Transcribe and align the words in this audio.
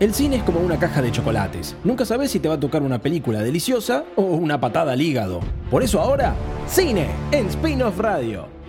El 0.00 0.14
cine 0.14 0.36
es 0.36 0.42
como 0.44 0.60
una 0.60 0.78
caja 0.78 1.02
de 1.02 1.12
chocolates. 1.12 1.76
Nunca 1.84 2.06
sabes 2.06 2.30
si 2.30 2.40
te 2.40 2.48
va 2.48 2.54
a 2.54 2.60
tocar 2.60 2.82
una 2.82 3.02
película 3.02 3.42
deliciosa 3.42 4.04
o 4.16 4.22
una 4.22 4.58
patada 4.58 4.92
al 4.92 5.02
hígado. 5.02 5.40
Por 5.70 5.82
eso 5.82 6.00
ahora, 6.00 6.34
cine 6.66 7.08
en 7.32 7.48
Spin-off 7.48 7.98
Radio. 7.98 8.59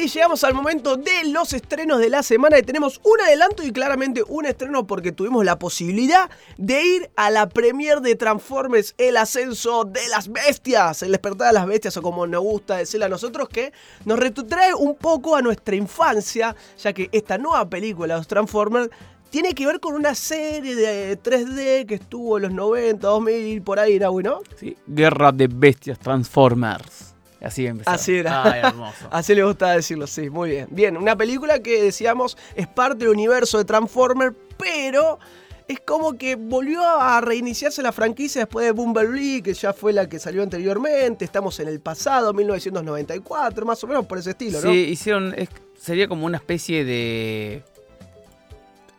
Y 0.00 0.08
llegamos 0.08 0.44
al 0.44 0.54
momento 0.54 0.96
de 0.96 1.24
los 1.26 1.52
estrenos 1.52 1.98
de 1.98 2.08
la 2.08 2.22
semana 2.22 2.58
y 2.58 2.62
tenemos 2.62 3.02
un 3.04 3.20
adelanto 3.20 3.62
y 3.62 3.70
claramente 3.70 4.22
un 4.26 4.46
estreno 4.46 4.86
porque 4.86 5.12
tuvimos 5.12 5.44
la 5.44 5.58
posibilidad 5.58 6.30
de 6.56 6.82
ir 6.82 7.10
a 7.16 7.28
la 7.28 7.50
premier 7.50 8.00
de 8.00 8.14
Transformers, 8.14 8.94
el 8.96 9.18
ascenso 9.18 9.84
de 9.84 10.00
las 10.08 10.32
bestias, 10.32 11.02
el 11.02 11.12
despertar 11.12 11.48
de 11.48 11.52
las 11.52 11.66
bestias 11.66 11.98
o 11.98 12.02
como 12.02 12.26
nos 12.26 12.40
gusta 12.40 12.78
decirle 12.78 13.04
a 13.04 13.08
nosotros 13.10 13.50
que 13.50 13.74
nos 14.06 14.18
retrotrae 14.18 14.72
un 14.72 14.96
poco 14.96 15.36
a 15.36 15.42
nuestra 15.42 15.76
infancia, 15.76 16.56
ya 16.82 16.94
que 16.94 17.10
esta 17.12 17.36
nueva 17.36 17.68
película, 17.68 18.16
los 18.16 18.26
Transformers, 18.26 18.88
tiene 19.28 19.52
que 19.52 19.66
ver 19.66 19.80
con 19.80 19.94
una 19.94 20.14
serie 20.14 20.76
de 20.76 21.20
3D 21.22 21.84
que 21.84 21.96
estuvo 21.96 22.38
en 22.38 22.44
los 22.44 22.52
90, 22.52 23.06
2000, 23.06 23.60
por 23.60 23.78
ahí, 23.78 23.98
¿no? 23.98 24.40
Sí, 24.56 24.74
Guerra 24.86 25.30
de 25.30 25.46
Bestias 25.46 25.98
Transformers. 25.98 27.09
Así 27.42 27.66
empezó. 27.66 27.90
Así 27.90 28.16
era. 28.16 28.42
Ay, 28.44 28.60
hermoso. 28.64 29.08
Así 29.10 29.34
le 29.34 29.42
gusta 29.44 29.72
decirlo, 29.72 30.06
sí, 30.06 30.28
muy 30.30 30.50
bien. 30.50 30.68
Bien, 30.70 30.96
una 30.96 31.16
película 31.16 31.58
que 31.60 31.82
decíamos 31.82 32.36
es 32.54 32.66
parte 32.66 32.98
del 33.04 33.08
universo 33.14 33.58
de 33.58 33.64
Transformers, 33.64 34.34
pero 34.58 35.18
es 35.66 35.80
como 35.80 36.18
que 36.18 36.34
volvió 36.34 36.82
a 36.84 37.20
reiniciarse 37.20 37.80
la 37.82 37.92
franquicia 37.92 38.42
después 38.42 38.66
de 38.66 38.72
Bumblebee, 38.72 39.40
que 39.42 39.54
ya 39.54 39.72
fue 39.72 39.92
la 39.92 40.08
que 40.08 40.18
salió 40.18 40.42
anteriormente. 40.42 41.24
Estamos 41.24 41.58
en 41.60 41.68
el 41.68 41.80
pasado, 41.80 42.32
1994, 42.34 43.64
más 43.64 43.82
o 43.84 43.86
menos 43.86 44.04
por 44.06 44.18
ese 44.18 44.30
estilo, 44.30 44.60
¿no? 44.60 44.70
Sí, 44.72 44.76
hicieron. 44.78 45.32
es- 45.36 45.48
sería 45.80 46.08
como 46.08 46.26
una 46.26 46.36
especie 46.38 46.84
de. 46.84 47.62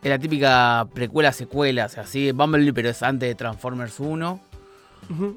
Es 0.02 0.10
la 0.10 0.18
típica 0.18 0.88
precuela-secuela, 0.92 1.86
o 1.86 1.88
sea, 1.88 2.04
sí, 2.06 2.32
Bumblebee, 2.32 2.72
pero 2.72 2.88
es 2.88 3.02
antes 3.04 3.28
de 3.28 3.34
Transformers 3.36 4.00
1. 4.00 4.40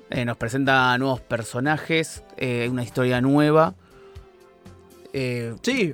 Eh, 0.09 0.25
nos 0.25 0.37
presenta 0.37 0.97
nuevos 0.97 1.19
personajes, 1.21 2.23
eh, 2.37 2.67
una 2.69 2.83
historia 2.83 3.19
nueva. 3.21 3.73
Eh, 5.11 5.55
Sí, 5.61 5.93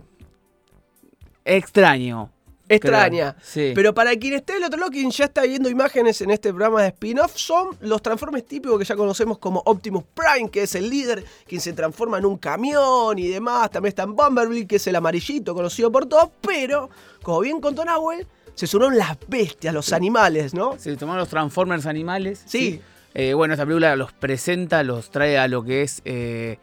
extraño. 1.45 2.29
extraña. 2.69 3.35
Sí. 3.41 3.71
Pero 3.75 3.93
para 3.93 4.15
quien 4.15 4.33
esté 4.35 4.53
del 4.53 4.63
otro 4.63 4.79
lado, 4.79 4.91
quien 4.91 5.11
ya 5.11 5.25
está 5.25 5.41
viendo 5.43 5.69
imágenes 5.69 6.21
en 6.21 6.31
este 6.31 6.49
programa 6.49 6.81
de 6.81 6.87
spin-off, 6.89 7.33
son 7.35 7.75
los 7.81 8.01
transformes 8.01 8.45
típicos 8.45 8.79
que 8.79 8.85
ya 8.85 8.95
conocemos 8.95 9.39
como 9.39 9.61
Optimus 9.65 10.03
Prime, 10.13 10.49
que 10.49 10.63
es 10.63 10.75
el 10.75 10.89
líder, 10.89 11.23
quien 11.47 11.59
se 11.59 11.73
transforma 11.73 12.17
en 12.17 12.25
un 12.25 12.37
camión 12.37 13.19
y 13.19 13.27
demás. 13.27 13.69
También 13.71 13.89
está 13.89 14.03
en 14.03 14.15
Bumblebee, 14.15 14.65
que 14.67 14.77
es 14.77 14.87
el 14.87 14.95
amarillito, 14.95 15.53
conocido 15.53 15.91
por 15.91 16.05
todos. 16.05 16.29
Pero, 16.41 16.89
como 17.21 17.41
bien 17.41 17.59
contó 17.59 17.83
Nahuel, 17.83 18.25
se 18.55 18.67
sumaron 18.67 18.97
las 18.97 19.17
bestias, 19.27 19.73
los 19.73 19.91
animales, 19.91 20.53
¿no? 20.53 20.75
Sí, 20.77 20.95
tomaron 20.95 21.19
los 21.19 21.29
Transformers 21.29 21.85
animales. 21.85 22.43
Sí. 22.45 22.79
Eh, 23.13 23.33
bueno, 23.33 23.53
esta 23.53 23.65
película 23.65 23.95
los 23.95 24.13
presenta, 24.13 24.83
los 24.83 25.09
trae 25.11 25.37
a 25.37 25.47
lo 25.47 25.63
que 25.63 25.81
es 25.81 26.01
eh, 26.05 26.57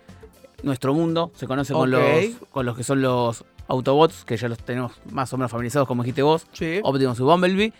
nuestro 0.62 0.94
mundo. 0.94 1.30
Se 1.34 1.46
conoce 1.46 1.72
con, 1.72 1.90
los, 1.90 2.02
con 2.50 2.64
los 2.66 2.76
que 2.76 2.84
son 2.84 3.02
los 3.02 3.44
Autobots, 3.68 4.24
que 4.24 4.36
ya 4.36 4.48
los 4.48 4.58
tenemos 4.58 4.92
más 5.10 5.32
o 5.32 5.36
menos 5.36 5.50
familiarizados, 5.50 5.86
como 5.86 6.02
dijiste 6.02 6.22
vos. 6.22 6.46
Sí. 6.52 6.80
Optimus 6.82 7.18
y 7.20 7.22
Bumblebee. 7.22 7.72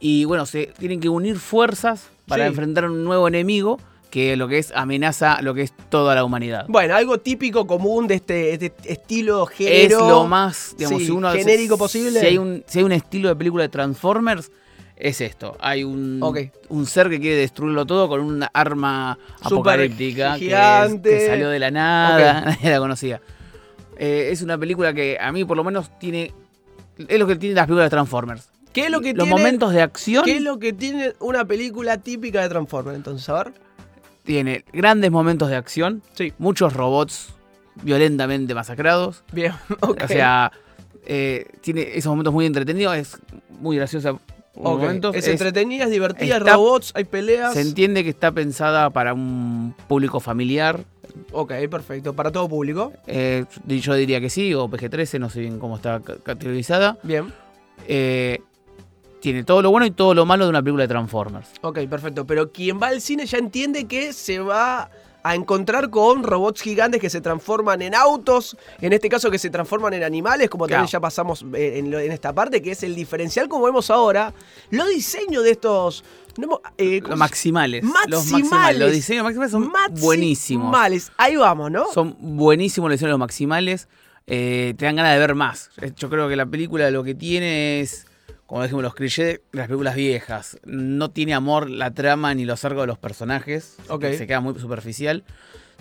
Y 0.00 0.24
bueno, 0.24 0.46
se 0.46 0.66
tienen 0.78 1.00
que 1.00 1.08
unir 1.08 1.38
fuerzas 1.38 2.08
para 2.26 2.44
Sí. 2.44 2.48
enfrentar 2.48 2.84
a 2.84 2.86
un 2.88 3.04
nuevo 3.04 3.28
enemigo 3.28 3.78
que 4.10 4.36
lo 4.36 4.48
que 4.48 4.58
es 4.58 4.72
amenaza 4.74 5.42
lo 5.42 5.52
que 5.54 5.62
es 5.62 5.72
toda 5.90 6.14
la 6.14 6.24
humanidad. 6.24 6.64
Bueno, 6.68 6.94
algo 6.96 7.18
típico, 7.18 7.66
común 7.66 8.06
de 8.06 8.14
este, 8.14 8.52
este 8.54 8.72
estilo 8.92 9.46
es 9.50 9.56
género. 9.56 10.08
lo 10.08 10.26
más, 10.26 10.74
digamos, 10.78 11.00
sí, 11.00 11.06
si 11.06 11.12
uno 11.12 11.30
genérico 11.30 11.74
si- 11.74 11.78
posible. 11.78 12.20
Si 12.20 12.26
hay, 12.26 12.38
un, 12.38 12.64
si 12.66 12.78
hay 12.78 12.84
un 12.84 12.92
estilo 12.92 13.28
de 13.28 13.36
película 13.36 13.64
de 13.64 13.68
Transformers, 13.68 14.50
es 14.98 15.20
esto. 15.20 15.56
Hay 15.60 15.84
un, 15.84 16.20
un 16.68 16.86
ser 16.86 17.08
que 17.08 17.20
quiere 17.20 17.36
destruirlo 17.36 17.86
todo 17.86 18.08
con 18.08 18.20
una 18.20 18.50
arma 18.52 19.18
apocalíptica 19.42 20.30
que, 20.30 20.36
es- 20.36 20.40
gigante. 20.50 21.10
que 21.10 21.26
salió 21.26 21.48
de 21.50 21.58
la 21.58 21.70
nada, 21.70 22.40
nadie 22.46 22.70
la 22.70 22.78
conocía. 22.78 23.20
Eh, 23.96 24.28
es 24.32 24.42
una 24.42 24.56
película 24.58 24.92
que 24.92 25.18
a 25.20 25.32
mí 25.32 25.44
por 25.44 25.56
lo 25.56 25.64
menos 25.64 25.90
tiene... 25.98 26.32
Es 26.96 27.18
lo 27.18 27.26
que 27.26 27.36
tiene 27.36 27.54
las 27.54 27.66
películas 27.66 27.86
de 27.86 27.90
Transformers. 27.90 28.48
¿Qué 28.72 28.84
es 28.86 28.90
lo 28.90 29.00
que 29.00 29.14
Los 29.14 29.24
tiene, 29.26 29.30
momentos 29.40 29.72
de 29.72 29.82
acción 29.82 30.24
¿Qué 30.24 30.36
es 30.36 30.42
lo 30.42 30.58
que 30.58 30.72
tiene 30.72 31.14
una 31.20 31.44
película 31.44 31.98
típica 31.98 32.42
de 32.42 32.48
Transformers? 32.48 32.96
Entonces, 32.96 33.28
a 33.28 33.44
ver. 33.44 33.52
tiene 34.24 34.64
grandes 34.72 35.10
momentos 35.10 35.48
de 35.48 35.56
acción, 35.56 36.02
Sí. 36.14 36.32
muchos 36.38 36.74
robots 36.74 37.30
violentamente 37.82 38.54
masacrados. 38.54 39.22
Bien, 39.32 39.52
ok. 39.80 40.02
O 40.04 40.08
sea, 40.08 40.52
eh, 41.06 41.46
tiene 41.60 41.82
esos 41.96 42.10
momentos 42.10 42.32
muy 42.34 42.44
entretenidos, 42.46 42.96
es 42.96 43.18
muy 43.60 43.76
graciosa. 43.76 44.14
Momentos. 44.54 45.14
Es, 45.14 45.24
Es- 45.26 45.32
entretenida, 45.32 45.84
es 45.84 45.90
divertida, 45.90 46.38
está- 46.38 46.54
robots, 46.54 46.92
hay 46.94 47.04
peleas. 47.04 47.54
se 47.54 47.60
entiende 47.60 48.02
que 48.04 48.10
está 48.10 48.32
pensada 48.32 48.90
para 48.90 49.14
un 49.14 49.74
público 49.86 50.20
familiar. 50.20 50.80
Ok, 51.32 51.52
perfecto. 51.70 52.14
Para 52.14 52.30
todo 52.30 52.48
público. 52.48 52.92
eh, 53.06 53.44
yo 53.66 53.94
diría 53.94 54.20
que 54.20 54.30
sí, 54.30 54.54
o 54.54 54.68
PG-13, 54.68 55.18
no 55.18 55.30
sé 55.30 55.40
bien 55.40 55.58
cómo 55.58 55.76
está 55.76 56.00
ca- 56.00 56.16
categorizada. 56.22 56.98
Bien. 57.02 57.32
Eh, 57.86 58.40
tiene 59.20 59.42
todo 59.42 59.62
lo 59.62 59.70
bueno 59.70 59.84
y 59.86 59.90
todo 59.90 60.14
lo 60.14 60.24
malo 60.26 60.44
de 60.44 60.50
una 60.50 60.62
película 60.62 60.84
de 60.84 60.88
Transformers. 60.88 61.48
Ok, 61.62 61.80
perfecto. 61.88 62.24
Pero 62.26 62.52
quien 62.52 62.80
va 62.80 62.88
al 62.88 63.00
cine 63.00 63.26
ya 63.26 63.38
entiende 63.38 63.86
que 63.86 64.12
se 64.12 64.38
va 64.38 64.90
a 65.30 65.34
encontrar 65.34 65.90
con 65.90 66.22
robots 66.22 66.62
gigantes 66.62 67.00
que 67.00 67.10
se 67.10 67.20
transforman 67.20 67.82
en 67.82 67.94
autos, 67.94 68.56
en 68.80 68.92
este 68.92 69.08
caso 69.08 69.30
que 69.30 69.38
se 69.38 69.50
transforman 69.50 69.92
en 69.94 70.02
animales, 70.04 70.48
como 70.48 70.66
Claro. 70.66 70.80
también 70.82 70.90
ya 70.92 71.00
pasamos 71.00 71.44
eh, 71.54 71.78
en, 71.78 71.92
esta 72.12 72.32
parte, 72.34 72.62
que 72.62 72.70
es 72.72 72.82
el 72.82 72.94
diferencial 72.94 73.48
como 73.48 73.64
vemos 73.66 73.90
ahora. 73.90 74.32
Los 74.70 74.88
diseños 74.88 75.44
de 75.44 75.50
estos... 75.50 76.02
no 76.38 76.60
eh, 76.78 77.00
¿cómo 77.02 77.10
Los 77.10 77.18
se- 77.18 77.20
maximales. 77.20 77.84
Los 77.84 77.92
Maximales. 77.92 78.30
maximales. 78.30 78.78
Los 78.80 78.92
diseños 78.92 79.24
maximales 79.24 79.52
son 79.52 79.72
buenísimos. 80.00 80.64
Maximales. 80.70 81.12
Ahí 81.16 81.36
vamos, 81.36 81.70
¿no? 81.70 81.86
Son 81.92 82.16
buenísimos 82.20 82.88
los 82.88 82.94
diseños 82.94 83.08
de 83.08 83.12
los 83.12 83.18
maximales. 83.20 83.88
eh, 84.26 84.74
te 84.76 84.84
dan 84.84 84.96
ganas 84.96 85.12
de 85.14 85.18
ver 85.20 85.34
más. 85.34 85.70
Yo 85.96 86.10
creo 86.10 86.28
que 86.28 86.36
la 86.36 86.44
película 86.46 86.90
lo 86.90 87.02
que 87.04 87.14
tiene 87.14 87.80
es, 87.80 88.06
como 88.48 88.62
dijimos, 88.62 88.82
los 88.82 88.94
clichés 88.94 89.40
de 89.52 89.58
las 89.58 89.66
películas 89.66 89.94
viejas. 89.94 90.58
No 90.64 91.10
tiene 91.10 91.34
amor 91.34 91.68
la 91.68 91.90
trama 91.92 92.34
ni 92.34 92.46
los 92.46 92.64
arcos 92.64 92.80
de 92.82 92.86
los 92.86 92.98
personajes. 92.98 93.76
Se 94.16 94.26
queda 94.26 94.40
muy 94.40 94.58
superficial. 94.58 95.22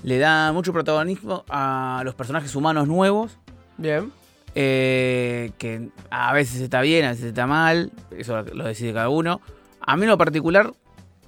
Le 0.03 0.17
da 0.19 0.51
mucho 0.51 0.73
protagonismo 0.73 1.45
a 1.49 2.01
los 2.03 2.13
personajes 2.13 2.53
humanos 2.55 2.87
nuevos. 2.87 3.37
Bien. 3.77 4.11
eh, 4.53 5.51
que 5.57 5.89
a 6.09 6.33
veces 6.33 6.59
está 6.61 6.81
bien, 6.81 7.05
a 7.05 7.11
veces 7.11 7.25
está 7.25 7.47
mal. 7.47 7.91
Eso 8.11 8.41
lo 8.43 8.65
decide 8.65 8.91
cada 8.93 9.07
uno. 9.07 9.39
A 9.79 9.95
mí 9.95 10.03
en 10.03 10.09
lo 10.09 10.17
particular 10.17 10.73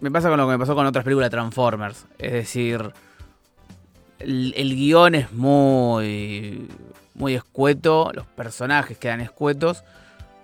me 0.01 0.11
pasa 0.11 0.27
con 0.27 0.37
lo 0.37 0.45
que 0.45 0.51
me 0.51 0.59
pasó 0.59 0.75
con 0.75 0.85
otras 0.85 1.05
películas 1.05 1.27
de 1.27 1.37
Transformers. 1.37 2.05
Es 2.17 2.33
decir, 2.33 2.91
el, 4.19 4.53
el 4.57 4.75
guion 4.75 5.15
es 5.15 5.31
muy, 5.31 6.67
muy 7.13 7.35
escueto, 7.35 8.11
los 8.13 8.25
personajes 8.27 8.97
quedan 8.97 9.21
escuetos. 9.21 9.83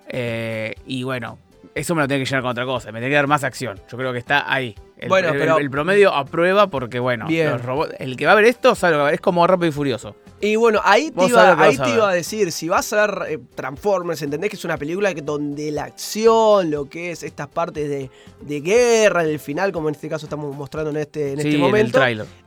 Eh, 0.08 0.74
y 0.86 1.02
bueno, 1.02 1.38
eso 1.74 1.94
me 1.94 2.02
lo 2.02 2.08
tiene 2.08 2.24
que 2.24 2.28
llenar 2.28 2.42
con 2.42 2.50
otra 2.50 2.64
cosa, 2.64 2.92
me 2.92 3.00
tiene 3.00 3.10
que 3.10 3.16
dar 3.16 3.26
más 3.26 3.44
acción. 3.44 3.80
Yo 3.90 3.98
creo 3.98 4.12
que 4.12 4.18
está 4.18 4.52
ahí. 4.52 4.74
El, 4.98 5.08
Bueno, 5.10 5.28
el- 5.28 5.38
pero- 5.38 5.58
el 5.58 5.70
promedio 5.70 6.14
aprueba 6.14 6.68
porque, 6.68 6.98
bueno, 6.98 7.26
Bien. 7.26 7.50
los 7.50 7.62
robots- 7.62 7.94
el 7.98 8.16
que 8.16 8.24
va 8.24 8.32
a 8.32 8.34
ver 8.34 8.46
esto 8.46 8.74
sabe 8.74 8.92
lo 8.92 8.96
que 8.96 9.00
va 9.00 9.04
a 9.04 9.10
ver. 9.10 9.14
Es 9.16 9.20
como 9.20 9.46
rápido 9.46 9.68
y 9.68 9.72
furioso. 9.72 10.16
Y 10.40 10.56
bueno, 10.56 10.80
ahí 10.84 11.10
te, 11.10 11.26
iba, 11.26 11.62
ahí 11.62 11.76
te 11.78 11.90
iba 11.94 12.10
a 12.10 12.12
decir, 12.14 12.52
si 12.52 12.68
vas 12.68 12.92
a 12.92 13.06
ver 13.06 13.22
eh, 13.32 13.38
Transformers, 13.54 14.20
entendés 14.22 14.50
que 14.50 14.56
es 14.56 14.64
una 14.66 14.76
película 14.76 15.14
que 15.14 15.22
donde 15.22 15.70
la 15.70 15.84
acción, 15.84 16.70
lo 16.70 16.86
que 16.88 17.10
es 17.10 17.22
estas 17.22 17.48
partes 17.48 17.88
de, 17.88 18.10
de 18.42 18.60
guerra, 18.60 19.22
en 19.24 19.30
el 19.30 19.38
final, 19.38 19.72
como 19.72 19.88
en 19.88 19.94
este 19.94 20.08
caso 20.08 20.26
estamos 20.26 20.54
mostrando 20.54 20.90
en 20.90 20.96
este, 20.98 21.32
en 21.32 21.40
sí, 21.40 21.48
este 21.48 21.48
en 21.48 21.54
el 21.56 21.60
momento, 21.60 22.00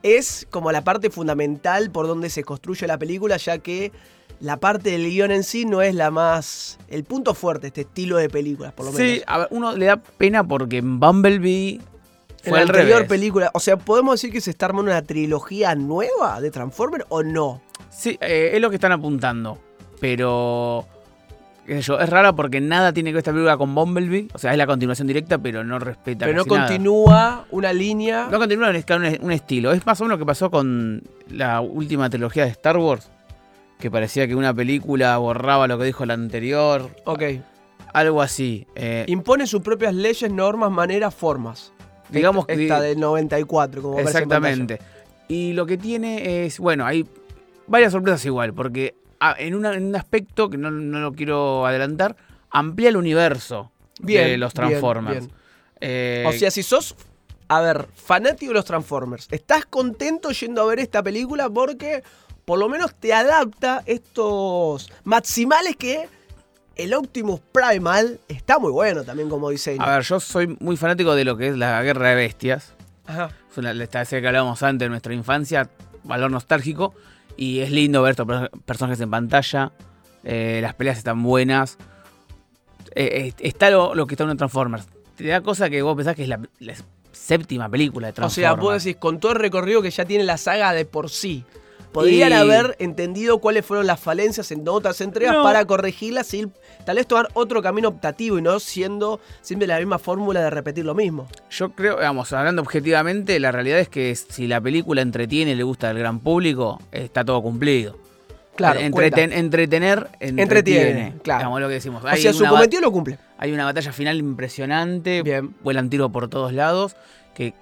es 0.03 0.47
como 0.51 0.71
la 0.71 0.83
parte 0.83 1.09
fundamental 1.09 1.89
por 1.91 2.07
donde 2.07 2.29
se 2.29 2.43
construye 2.43 2.85
la 2.87 2.97
película, 2.99 3.37
ya 3.37 3.57
que 3.59 3.91
la 4.39 4.57
parte 4.57 4.91
del 4.91 5.05
guion 5.09 5.31
en 5.31 5.43
sí 5.43 5.65
no 5.65 5.81
es 5.81 5.93
la 5.95 6.11
más... 6.11 6.77
el 6.89 7.03
punto 7.03 7.33
fuerte, 7.33 7.67
este 7.67 7.81
estilo 7.81 8.17
de 8.17 8.29
películas, 8.29 8.71
por 8.73 8.85
lo 8.85 8.91
menos. 8.91 9.07
Sí, 9.17 9.23
uno 9.49 9.75
le 9.75 9.85
da 9.87 9.97
pena 9.97 10.47
porque 10.47 10.77
en 10.77 10.99
Bumblebee 10.99 11.81
fue 12.43 12.57
la 12.57 12.61
anterior 12.63 12.97
revés. 12.97 13.09
película, 13.09 13.51
o 13.53 13.59
sea, 13.59 13.77
¿podemos 13.77 14.15
decir 14.15 14.31
que 14.31 14.41
se 14.41 14.51
está 14.51 14.67
armando 14.67 14.91
una 14.91 15.01
trilogía 15.01 15.75
nueva 15.75 16.39
de 16.41 16.51
Transformers 16.51 17.05
o 17.09 17.23
no? 17.23 17.61
Sí, 17.89 18.17
eh, 18.21 18.51
es 18.53 18.61
lo 18.61 18.69
que 18.69 18.75
están 18.75 18.91
apuntando. 18.91 19.57
Pero. 19.99 20.85
qué 21.65 21.75
sé 21.75 21.81
yo, 21.81 21.99
es 21.99 22.09
rara 22.09 22.33
porque 22.33 22.61
nada 22.61 22.93
tiene 22.93 23.09
que 23.09 23.15
ver 23.15 23.19
esta 23.19 23.31
película 23.31 23.57
con 23.57 23.75
Bumblebee. 23.75 24.27
O 24.33 24.37
sea, 24.37 24.51
es 24.51 24.57
la 24.57 24.65
continuación 24.67 25.07
directa, 25.07 25.37
pero 25.37 25.63
no 25.63 25.77
respeta. 25.79 26.25
Pero 26.25 26.37
no 26.37 26.45
nada. 26.45 26.67
continúa 26.67 27.45
una 27.51 27.73
línea... 27.73 28.27
No 28.31 28.39
continúa 28.39 28.69
un, 28.69 28.75
un, 28.75 29.17
un 29.21 29.31
estilo. 29.31 29.71
Es 29.73 29.85
más 29.85 29.99
o 29.99 30.05
menos 30.05 30.17
lo 30.17 30.23
que 30.23 30.27
pasó 30.27 30.49
con 30.49 31.03
la 31.29 31.61
última 31.61 32.09
trilogía 32.09 32.45
de 32.45 32.51
Star 32.51 32.77
Wars. 32.77 33.11
Que 33.77 33.91
parecía 33.91 34.27
que 34.27 34.35
una 34.35 34.53
película 34.53 35.17
borraba 35.17 35.67
lo 35.67 35.77
que 35.77 35.85
dijo 35.85 36.05
la 36.05 36.13
anterior. 36.13 36.89
Ok. 37.05 37.23
Algo 37.93 38.21
así. 38.21 38.67
Eh, 38.75 39.05
Impone 39.07 39.47
sus 39.47 39.61
propias 39.61 39.93
leyes, 39.93 40.31
normas, 40.31 40.71
maneras, 40.71 41.13
formas. 41.13 41.73
Digamos 42.09 42.45
esta, 42.47 42.55
que. 42.55 42.63
esta 42.63 42.81
del 42.81 42.99
94, 42.99 43.81
como 43.81 43.99
Exactamente. 43.99 44.79
Y 45.27 45.53
lo 45.53 45.65
que 45.65 45.77
tiene 45.77 46.45
es, 46.45 46.59
bueno, 46.59 46.85
hay 46.85 47.05
varias 47.67 47.91
sorpresas 47.91 48.25
igual, 48.25 48.53
porque 48.53 48.95
en, 49.37 49.53
una- 49.55 49.73
en 49.75 49.85
un 49.87 49.95
aspecto 49.95 50.49
que 50.49 50.57
no, 50.57 50.71
no 50.71 50.99
lo 50.99 51.13
quiero 51.13 51.65
adelantar, 51.65 52.15
amplía 52.49 52.89
el 52.89 52.97
universo 52.97 53.71
Bien, 53.99 54.25
de 54.27 54.37
los 54.37 54.53
bien, 54.53 54.67
Transformers. 54.69 55.19
bien. 55.27 55.31
Eh, 55.81 56.25
O 56.27 56.31
sea, 56.33 56.49
si 56.51 56.63
sos, 56.63 56.95
a 57.47 57.61
ver, 57.61 57.87
fanático 57.93 58.51
de 58.51 58.55
los 58.55 58.65
Transformers, 58.65 59.27
¿estás 59.31 59.65
contento 59.65 60.31
yendo 60.31 60.61
a 60.61 60.65
ver 60.65 60.79
esta 60.79 61.03
película 61.03 61.49
porque 61.49 62.01
por 62.45 62.57
lo 62.57 62.67
menos 62.69 62.95
te 62.95 63.13
adapta 63.13 63.83
estos 63.85 64.91
maximales 65.03 65.75
que 65.75 66.07
el 66.83 66.93
Optimus 66.93 67.39
Primal 67.51 68.19
está 68.27 68.59
muy 68.59 68.71
bueno 68.71 69.03
también 69.03 69.29
como 69.29 69.49
diseño? 69.49 69.81
a 69.83 69.95
ver, 69.95 70.03
yo 70.03 70.19
soy 70.19 70.55
muy 70.59 70.77
fanático 70.77 71.13
de 71.15 71.25
lo 71.25 71.37
que 71.37 71.47
es 71.49 71.57
la 71.57 71.81
guerra 71.83 72.09
de 72.09 72.15
bestias. 72.15 72.73
Ajá. 73.07 73.29
Es 73.51 73.57
una, 73.57 73.71
esta 73.71 74.05
que 74.05 74.27
hablábamos 74.27 74.61
antes 74.63 74.85
de 74.85 74.89
nuestra 74.89 75.13
infancia, 75.13 75.69
valor 76.03 76.31
nostálgico. 76.31 76.93
Y 77.37 77.59
es 77.61 77.71
lindo 77.71 78.01
ver 78.01 78.11
estos 78.11 78.27
per- 78.27 78.51
personajes 78.65 78.99
en 79.01 79.09
pantalla. 79.09 79.71
eh, 80.23 80.59
las 80.61 80.73
peleas 80.73 80.97
están 80.97 81.23
buenas. 81.23 81.77
Eh, 82.95 83.33
está 83.39 83.69
lo, 83.69 83.95
lo 83.95 84.07
que 84.07 84.15
está 84.15 84.23
en 84.25 84.35
Transformers. 84.37 84.85
Te 85.15 85.27
da 85.27 85.41
cosa 85.41 85.69
que 85.69 85.81
vos 85.81 85.95
pensás 85.95 86.15
que 86.15 86.23
es 86.23 86.29
la, 86.29 86.39
la 86.59 86.73
séptima 87.11 87.69
película 87.69 88.07
de 88.07 88.11
O 88.11 88.15
Transformers. 88.15 88.55
sea, 88.55 88.61
vos 88.61 88.83
decís, 88.83 88.97
con 88.99 89.19
todo 89.19 89.33
el 89.33 89.39
recorrido 89.39 89.81
que 89.81 89.91
ya 89.91 90.05
tiene 90.05 90.23
la 90.23 90.37
saga 90.37 90.73
de 90.73 90.85
por 90.85 91.09
sí, 91.09 91.43
podrían 91.91 92.31
Y- 92.31 92.33
haber 92.35 92.75
entendido 92.79 93.39
cuáles 93.39 93.65
fueron 93.65 93.87
las 93.87 93.99
falencias 93.99 94.51
en 94.51 94.67
otras 94.67 95.01
entregas 95.01 95.35
No. 95.35 95.43
para 95.43 95.65
corregirlas 95.65 96.33
y 96.33 96.47
tal 96.85 96.97
vez 96.97 97.07
tomar 97.07 97.29
otro 97.33 97.61
camino 97.61 97.87
optativo 97.89 98.37
y 98.37 98.41
no 98.41 98.59
siendo 98.59 99.19
siempre 99.41 99.67
la 99.67 99.77
misma 99.79 99.97
fórmula 99.99 100.41
de 100.41 100.49
repetir 100.49 100.85
lo 100.85 100.93
mismo. 100.95 101.27
Yo 101.49 101.69
creo, 101.71 101.97
vamos, 101.97 102.31
hablando 102.33 102.61
objetivamente, 102.61 103.39
la 103.39 103.51
realidad 103.51 103.79
es 103.79 103.89
que 103.89 104.15
si 104.15 104.47
la 104.47 104.61
película 104.61 105.01
entretiene 105.01 105.51
y 105.51 105.55
le 105.55 105.63
gusta 105.63 105.89
al 105.89 105.97
gran 105.99 106.19
público, 106.19 106.79
está 106.91 107.25
todo 107.25 107.41
cumplido. 107.41 107.97
Claro, 108.55 108.81
Entreten- 108.81 109.31
entretener, 109.31 110.09
entretiene. 110.19 110.41
Entretiene, 110.41 111.13
claro. 111.23 111.39
Digamos 111.39 111.61
lo 111.61 111.67
que 111.69 111.73
decimos. 111.75 112.03
O 112.03 112.07
Hay 112.07 112.21
sea, 112.21 112.33
su 112.33 112.45
cometido 112.45 112.81
lo 112.81 112.91
cumple. 112.91 113.17
Hay 113.37 113.53
una 113.53 113.63
batalla 113.63 113.93
final 113.93 114.17
impresionante. 114.17 115.23
Bien. 115.23 115.55
Vuelan 115.63 115.89
tiro 115.89 116.09
por 116.09 116.27
todos 116.29 116.51
lados. 116.51 116.97
Que 117.33 117.53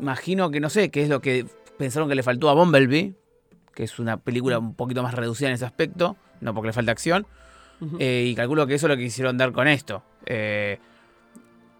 imagino 0.00 0.50
que 0.50 0.60
no 0.60 0.70
sé, 0.70 0.90
qué 0.90 1.02
es 1.02 1.10
lo 1.10 1.20
que 1.20 1.44
pensaron 1.76 2.08
que 2.08 2.14
le 2.14 2.22
faltó 2.22 2.48
a 2.48 2.54
Bumblebee. 2.54 3.12
Que 3.76 3.84
es 3.84 3.98
una 4.00 4.16
película 4.16 4.58
un 4.58 4.74
poquito 4.74 5.04
más 5.04 5.14
reducida 5.14 5.48
en 5.50 5.54
ese 5.54 5.64
aspecto. 5.66 6.16
No 6.40 6.52
porque 6.52 6.66
le 6.68 6.72
falta 6.72 6.90
acción. 6.90 7.26
Eh, 8.00 8.24
y 8.26 8.34
calculo 8.34 8.66
que 8.66 8.74
eso 8.74 8.86
es 8.86 8.90
lo 8.90 8.96
que 8.96 9.04
quisieron 9.04 9.36
dar 9.38 9.52
con 9.52 9.68
esto. 9.68 10.02
Eh, 10.24 10.78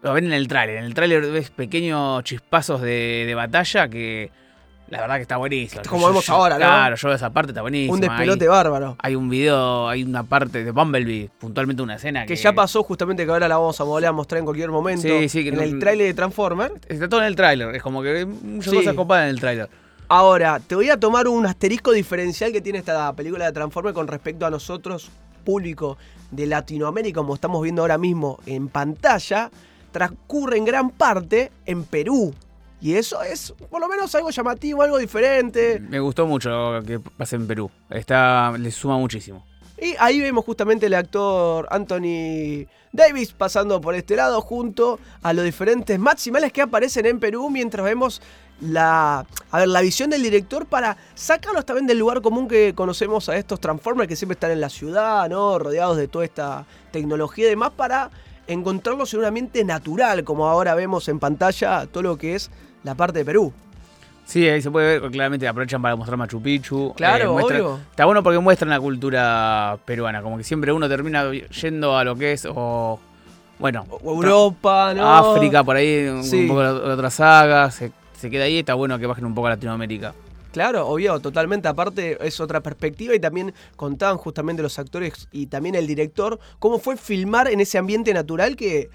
lo 0.03 0.13
ven 0.13 0.25
en 0.25 0.33
el 0.33 0.47
tráiler. 0.47 0.77
En 0.77 0.83
el 0.85 0.93
tráiler 0.93 1.21
ves 1.31 1.49
pequeños 1.49 2.23
chispazos 2.23 2.81
de, 2.81 3.23
de 3.25 3.33
batalla 3.35 3.89
que 3.89 4.29
la 4.89 5.01
verdad 5.01 5.15
que 5.15 5.23
está 5.23 5.37
buenísimo. 5.37 5.81
Como 5.89 6.03
Yo- 6.03 6.07
vemos 6.09 6.25
yo- 6.27 6.33
ahora, 6.35 6.55
¿no? 6.55 6.59
Claro, 6.65 6.95
yo 6.95 7.11
esa 7.11 7.31
parte 7.33 7.49
está 7.51 7.61
buenísima. 7.63 7.95
Un 7.95 7.99
despelote 8.01 8.45
Hay, 8.45 8.47
bárbaro. 8.47 8.95
hay 9.01 9.15
un 9.15 9.27
video, 9.27 9.89
hay 9.89 10.03
una 10.03 10.23
parte 10.23 10.63
de 10.63 10.69
Bumblebee, 10.71 11.29
puntualmente 11.39 11.81
una 11.81 11.95
escena 11.95 12.21
que, 12.21 12.35
Que 12.35 12.35
ya 12.35 12.53
pasó 12.53 12.83
justamente 12.83 13.25
que 13.25 13.31
ahora 13.31 13.47
la 13.47 13.57
vamos 13.57 13.81
a 13.81 13.83
volver 13.83 14.07
a 14.07 14.11
mostrar 14.13 14.37
en 14.39 14.45
cualquier 14.45 14.69
momento. 14.69 15.01
Sí, 15.01 15.27
sí, 15.29 15.41
que 15.43 15.49
en 15.49 15.55
no- 15.55 15.61
el 15.63 15.79
tráiler 15.79 16.05
de 16.07 16.13
Transformer. 16.13 16.73
Está 16.87 17.09
todo 17.09 17.21
en 17.21 17.25
el 17.27 17.35
tráiler, 17.35 17.75
es 17.75 17.81
como 17.81 18.01
que 18.03 18.23
muchas 18.25 18.69
Sí. 18.71 18.77
cosas 18.77 18.93
copadas 18.93 19.23
en 19.23 19.29
el 19.31 19.39
tráiler. 19.41 19.67
Ahora, 20.09 20.61
te 20.65 20.73
voy 20.73 20.89
a 20.89 20.97
tomar 20.97 21.27
un 21.27 21.45
asterisco 21.45 21.91
diferencial 21.91 22.53
que 22.53 22.61
tiene 22.61 22.79
esta 22.79 23.11
película 23.13 23.43
de 23.45 23.51
Transformer 23.51 23.93
con 23.93 24.07
respecto 24.07 24.45
a 24.45 24.49
nosotros, 24.49 25.09
público 25.43 25.97
de 26.31 26.45
Latinoamérica, 26.45 27.19
como 27.19 27.35
estamos 27.35 27.61
viendo 27.61 27.81
ahora 27.81 27.97
mismo 27.97 28.39
en 28.45 28.69
pantalla, 28.69 29.51
transcurre 29.91 30.57
en 30.57 30.63
gran 30.63 30.91
parte 30.91 31.51
en 31.65 31.83
Perú. 31.83 32.33
Y 32.79 32.93
eso 32.93 33.21
es 33.21 33.53
por 33.69 33.81
lo 33.81 33.89
menos 33.89 34.15
algo 34.15 34.29
llamativo, 34.29 34.81
algo 34.81 34.97
diferente. 34.97 35.81
Me 35.81 35.99
gustó 35.99 36.25
mucho 36.25 36.79
que 36.85 37.01
pase 37.01 37.35
en 37.35 37.45
Perú. 37.45 37.69
Está, 37.89 38.53
le 38.57 38.71
suma 38.71 38.97
muchísimo. 38.97 39.45
Y 39.79 39.93
ahí 39.99 40.21
vemos 40.21 40.45
justamente 40.45 40.85
el 40.85 40.93
actor 40.93 41.67
Anthony 41.69 42.65
Davis 42.93 43.33
pasando 43.33 43.81
por 43.81 43.93
este 43.93 44.15
lado 44.15 44.41
junto 44.41 44.99
a 45.21 45.33
los 45.33 45.43
diferentes 45.43 45.99
maximales 45.99 46.53
que 46.53 46.61
aparecen 46.61 47.05
en 47.05 47.19
Perú 47.19 47.49
mientras 47.49 47.85
vemos 47.85 48.21
la, 48.61 49.25
a 49.51 49.57
ver, 49.59 49.67
la 49.67 49.81
visión 49.81 50.09
del 50.09 50.23
director 50.23 50.65
para 50.65 50.97
sacarlos 51.15 51.65
también 51.65 51.85
del 51.87 51.99
lugar 51.99 52.21
común 52.21 52.47
que 52.47 52.73
conocemos 52.73 53.29
a 53.29 53.37
estos 53.37 53.59
Transformers 53.59 54.07
que 54.07 54.15
siempre 54.15 54.33
están 54.33 54.51
en 54.51 54.61
la 54.61 54.69
ciudad, 54.69 55.29
¿no? 55.29 55.59
Rodeados 55.59 55.97
de 55.97 56.07
toda 56.07 56.25
esta 56.25 56.65
tecnología 56.91 57.45
y 57.45 57.49
demás 57.49 57.71
para 57.75 58.09
encontrarlos 58.47 59.13
en 59.13 59.19
un 59.19 59.25
ambiente 59.25 59.63
natural, 59.63 60.23
como 60.23 60.47
ahora 60.47 60.73
vemos 60.73 61.07
en 61.09 61.19
pantalla 61.19 61.85
todo 61.85 62.03
lo 62.03 62.17
que 62.17 62.35
es 62.35 62.49
la 62.83 62.95
parte 62.95 63.19
de 63.19 63.25
Perú. 63.25 63.53
Sí, 64.25 64.47
ahí 64.49 64.61
se 64.61 64.69
puede 64.71 64.99
ver 64.99 65.11
claramente 65.11 65.47
aprovechan 65.47 65.81
para 65.81 65.95
mostrar 65.95 66.17
Machu 66.17 66.41
Picchu. 66.41 66.93
Claro, 66.97 67.33
muestran- 67.33 67.61
obvio. 67.61 67.79
Está 67.91 68.03
bueno 68.05 68.21
porque 68.23 68.39
muestran 68.39 68.69
la 68.69 68.79
cultura 68.79 69.77
peruana. 69.85 70.21
Como 70.21 70.37
que 70.37 70.43
siempre 70.43 70.71
uno 70.73 70.89
termina 70.89 71.31
yendo 71.31 71.97
a 71.97 72.03
lo 72.03 72.15
que 72.15 72.33
es, 72.33 72.45
o. 72.49 72.99
Bueno, 73.59 73.85
O 73.89 74.13
Europa, 74.13 74.93
¿no? 74.93 75.33
África, 75.33 75.63
por 75.63 75.77
ahí, 75.77 76.07
un 76.07 76.47
poco 76.47 76.61
de 76.61 76.91
otra 76.91 77.09
saga. 77.09 77.71
Se, 78.17 78.29
queda 78.29 78.45
ahí. 78.45 78.59
Está 78.59 78.73
bueno 78.73 78.97
que 78.99 79.05
bajen 79.05 79.25
un 79.25 79.35
poco 79.35 79.47
a 79.47 79.51
Latinoamérica. 79.51 80.13
Claro, 80.51 80.87
obvio, 80.87 81.19
totalmente. 81.19 81.67
Aparte 81.67 82.17
es 82.25 82.39
otra 82.39 82.61
perspectiva 82.61 83.13
y 83.13 83.19
también 83.19 83.53
contaban 83.75 84.17
justamente 84.17 84.63
los 84.63 84.79
actores 84.79 85.27
y 85.31 85.47
también 85.47 85.75
el 85.75 85.85
director 85.85 86.39
cómo 86.59 86.79
fue 86.79 86.97
filmar 86.97 87.47
en 87.47 87.59
ese 87.59 87.77
ambiente 87.77 88.13
natural 88.13 88.55
que, 88.55 88.89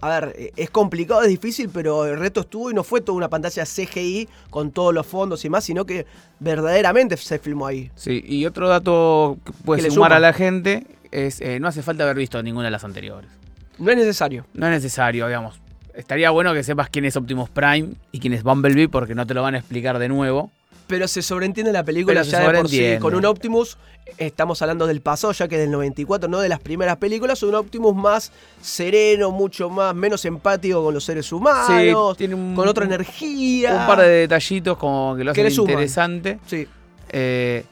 a 0.00 0.20
ver, 0.20 0.34
eh, 0.38 0.52
es 0.56 0.70
complicado, 0.70 1.22
es 1.22 1.28
difícil, 1.28 1.70
pero 1.70 2.06
el 2.06 2.18
reto 2.18 2.42
estuvo 2.42 2.70
y 2.70 2.74
no 2.74 2.84
fue 2.84 3.00
toda 3.00 3.16
una 3.16 3.28
pantalla 3.28 3.64
CGI 3.64 4.28
con 4.50 4.70
todos 4.70 4.94
los 4.94 5.06
fondos 5.06 5.44
y 5.44 5.50
más, 5.50 5.64
sino 5.64 5.84
que 5.84 6.06
verdaderamente 6.38 7.16
se 7.16 7.38
filmó 7.38 7.66
ahí. 7.66 7.90
Sí, 7.96 8.22
y 8.24 8.46
otro 8.46 8.68
dato 8.68 9.38
que 9.44 9.52
puede 9.64 9.90
sumar 9.90 10.10
suma. 10.10 10.16
a 10.16 10.20
la 10.20 10.32
gente 10.32 10.86
es 11.10 11.40
eh, 11.40 11.58
no 11.58 11.68
hace 11.68 11.82
falta 11.82 12.04
haber 12.04 12.16
visto 12.16 12.42
ninguna 12.42 12.66
de 12.66 12.70
las 12.70 12.84
anteriores. 12.84 13.30
No 13.78 13.90
es 13.90 13.96
necesario. 13.96 14.46
No 14.54 14.66
es 14.66 14.72
necesario, 14.72 15.26
digamos. 15.26 15.61
Estaría 15.94 16.30
bueno 16.30 16.54
que 16.54 16.62
sepas 16.62 16.88
quién 16.88 17.04
es 17.04 17.16
Optimus 17.16 17.50
Prime 17.50 17.90
y 18.12 18.20
quién 18.20 18.32
es 18.32 18.42
Bumblebee 18.42 18.88
porque 18.88 19.14
no 19.14 19.26
te 19.26 19.34
lo 19.34 19.42
van 19.42 19.54
a 19.54 19.58
explicar 19.58 19.98
de 19.98 20.08
nuevo. 20.08 20.50
Pero 20.86 21.08
se 21.08 21.22
sobreentiende 21.22 21.72
la 21.72 21.84
película 21.84 22.20
Pero 22.20 22.30
ya 22.30 22.40
de 22.40 22.58
por 22.58 22.68
sí. 22.68 22.84
Con 22.98 23.14
un 23.14 23.24
Optimus, 23.24 23.78
estamos 24.18 24.60
hablando 24.62 24.86
del 24.86 25.00
pasado, 25.00 25.32
ya 25.32 25.48
que 25.48 25.56
del 25.56 25.70
94, 25.70 26.28
no 26.28 26.40
de 26.40 26.48
las 26.48 26.60
primeras 26.60 26.96
películas, 26.96 27.42
un 27.42 27.54
Optimus 27.54 27.94
más 27.94 28.32
sereno, 28.60 29.30
mucho 29.30 29.70
más, 29.70 29.94
menos 29.94 30.24
empático 30.24 30.82
con 30.82 30.92
los 30.92 31.04
seres 31.04 31.32
humanos, 31.32 32.16
tiene 32.16 32.34
un, 32.34 32.54
con 32.54 32.68
otra 32.68 32.84
energía. 32.84 33.72
Un 33.72 33.86
par 33.86 34.00
de 34.00 34.08
detallitos 34.08 34.76
como 34.76 35.14
que 35.16 35.24
lo 35.24 35.30
hacen 35.30 35.50
interesante. 35.50 36.38
Sí. 36.46 36.66
Eh, 37.10 37.64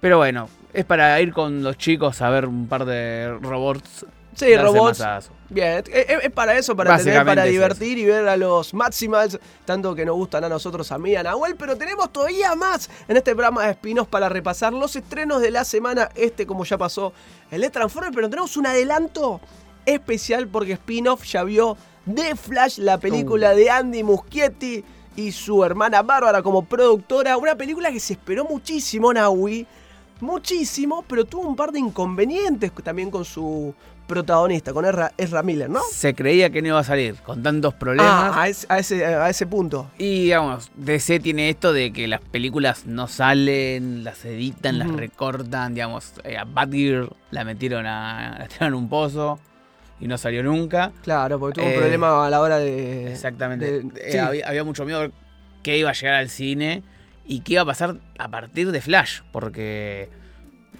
pero 0.00 0.18
bueno, 0.18 0.48
es 0.72 0.84
para 0.84 1.20
ir 1.20 1.32
con 1.32 1.62
los 1.62 1.76
chicos 1.76 2.20
a 2.22 2.30
ver 2.30 2.46
un 2.46 2.66
par 2.66 2.84
de 2.84 3.36
robots. 3.40 4.06
Sí, 4.40 4.52
darse 4.52 4.66
robots. 4.66 4.98
mazazo. 5.00 5.32
Bien, 5.48 5.82
es, 5.92 6.30
para 6.30 6.56
eso, 6.56 6.76
para 6.76 6.96
tener, 6.96 7.24
para 7.24 7.44
es 7.44 7.50
divertir 7.50 7.98
y 7.98 8.04
ver 8.04 8.28
a 8.28 8.36
los 8.36 8.72
Maximals, 8.72 9.38
tanto 9.64 9.94
que 9.96 10.04
nos 10.04 10.14
gustan 10.14 10.44
a 10.44 10.48
nosotros, 10.48 10.92
a 10.92 10.98
mí, 10.98 11.16
a 11.16 11.24
Nahuel, 11.24 11.56
pero 11.56 11.76
tenemos 11.76 12.12
todavía 12.12 12.54
más 12.54 12.88
en 13.08 13.16
este 13.16 13.32
programa 13.32 13.64
de 13.64 13.72
espinos 13.72 14.06
para 14.06 14.28
repasar 14.28 14.72
los 14.72 14.94
estrenos 14.94 15.42
de 15.42 15.50
la 15.50 15.64
semana, 15.64 16.08
este 16.14 16.46
como 16.46 16.64
ya 16.64 16.78
pasó 16.78 17.12
el 17.50 17.62
de 17.62 17.70
Transformers, 17.70 18.14
pero 18.14 18.30
tenemos 18.30 18.56
un 18.56 18.66
adelanto 18.66 19.40
especial 19.86 20.46
porque 20.46 20.74
Spin-off 20.74 21.24
ya 21.24 21.42
vio 21.42 21.76
The 22.12 22.36
Flash, 22.36 22.78
la 22.78 22.98
película 22.98 23.54
de 23.54 23.70
Andy 23.70 24.04
Muschietti 24.04 24.84
y 25.16 25.32
su 25.32 25.64
hermana 25.64 26.02
Bárbara 26.02 26.42
como 26.42 26.64
productora, 26.64 27.36
una 27.36 27.56
película 27.56 27.90
que 27.90 27.98
se 27.98 28.12
esperó 28.12 28.44
muchísimo, 28.44 29.12
Nahui, 29.12 29.66
muchísimo, 30.22 31.04
pero 31.08 31.24
tuvo 31.24 31.48
un 31.48 31.56
par 31.56 31.72
de 31.72 31.78
inconvenientes 31.80 32.72
también 32.82 33.10
con 33.10 33.24
su 33.24 33.74
protagonista, 34.06 34.72
con 34.72 34.84
Ezra, 34.84 35.12
Ezra 35.16 35.42
Miller, 35.44 35.70
¿no? 35.70 35.80
Se 35.92 36.14
creía 36.14 36.50
que 36.50 36.60
no 36.62 36.68
iba 36.68 36.80
a 36.80 36.84
salir 36.84 37.14
con 37.16 37.42
tantos 37.44 37.74
problemas. 37.74 38.32
Ah, 38.36 38.42
a 38.42 38.48
ese, 38.48 38.66
a 38.68 38.78
ese, 38.80 39.04
a 39.06 39.30
ese 39.30 39.46
punto. 39.46 39.88
Y 39.98 40.24
digamos, 40.24 40.70
DC 40.74 41.20
tiene 41.20 41.48
esto 41.48 41.72
de 41.72 41.92
que 41.92 42.08
las 42.08 42.20
películas 42.20 42.86
no 42.86 43.06
salen, 43.06 44.02
las 44.02 44.24
editan, 44.24 44.78
las 44.80 44.90
recortan, 44.90 45.74
digamos, 45.74 46.12
eh, 46.24 46.36
a 46.36 46.44
Batgirl 46.44 47.10
la 47.30 47.44
metieron 47.44 47.86
a, 47.86 48.36
la 48.40 48.48
tiraron 48.48 48.74
un 48.74 48.88
pozo 48.88 49.38
y 50.00 50.08
no 50.08 50.18
salió 50.18 50.42
nunca. 50.42 50.90
Claro, 51.04 51.38
porque 51.38 51.60
tuvo 51.60 51.66
un 51.68 51.72
Eh, 51.74 51.78
problema 51.78 52.26
a 52.26 52.30
la 52.30 52.40
hora 52.40 52.58
de. 52.58 53.12
Exactamente. 53.12 53.80
de- 53.82 54.08
Eh, 54.08 54.12
sí. 54.12 54.18
había, 54.18 54.48
había 54.48 54.64
mucho 54.64 54.84
miedo 54.84 55.08
que 55.62 55.78
iba 55.78 55.90
a 55.90 55.92
llegar 55.92 56.14
al 56.14 56.30
cine 56.30 56.82
y 57.26 57.40
qué 57.40 57.54
iba 57.54 57.62
a 57.62 57.66
pasar 57.66 57.96
a 58.18 58.28
partir 58.28 58.72
de 58.72 58.80
Flash, 58.80 59.20
porque, 59.32 60.08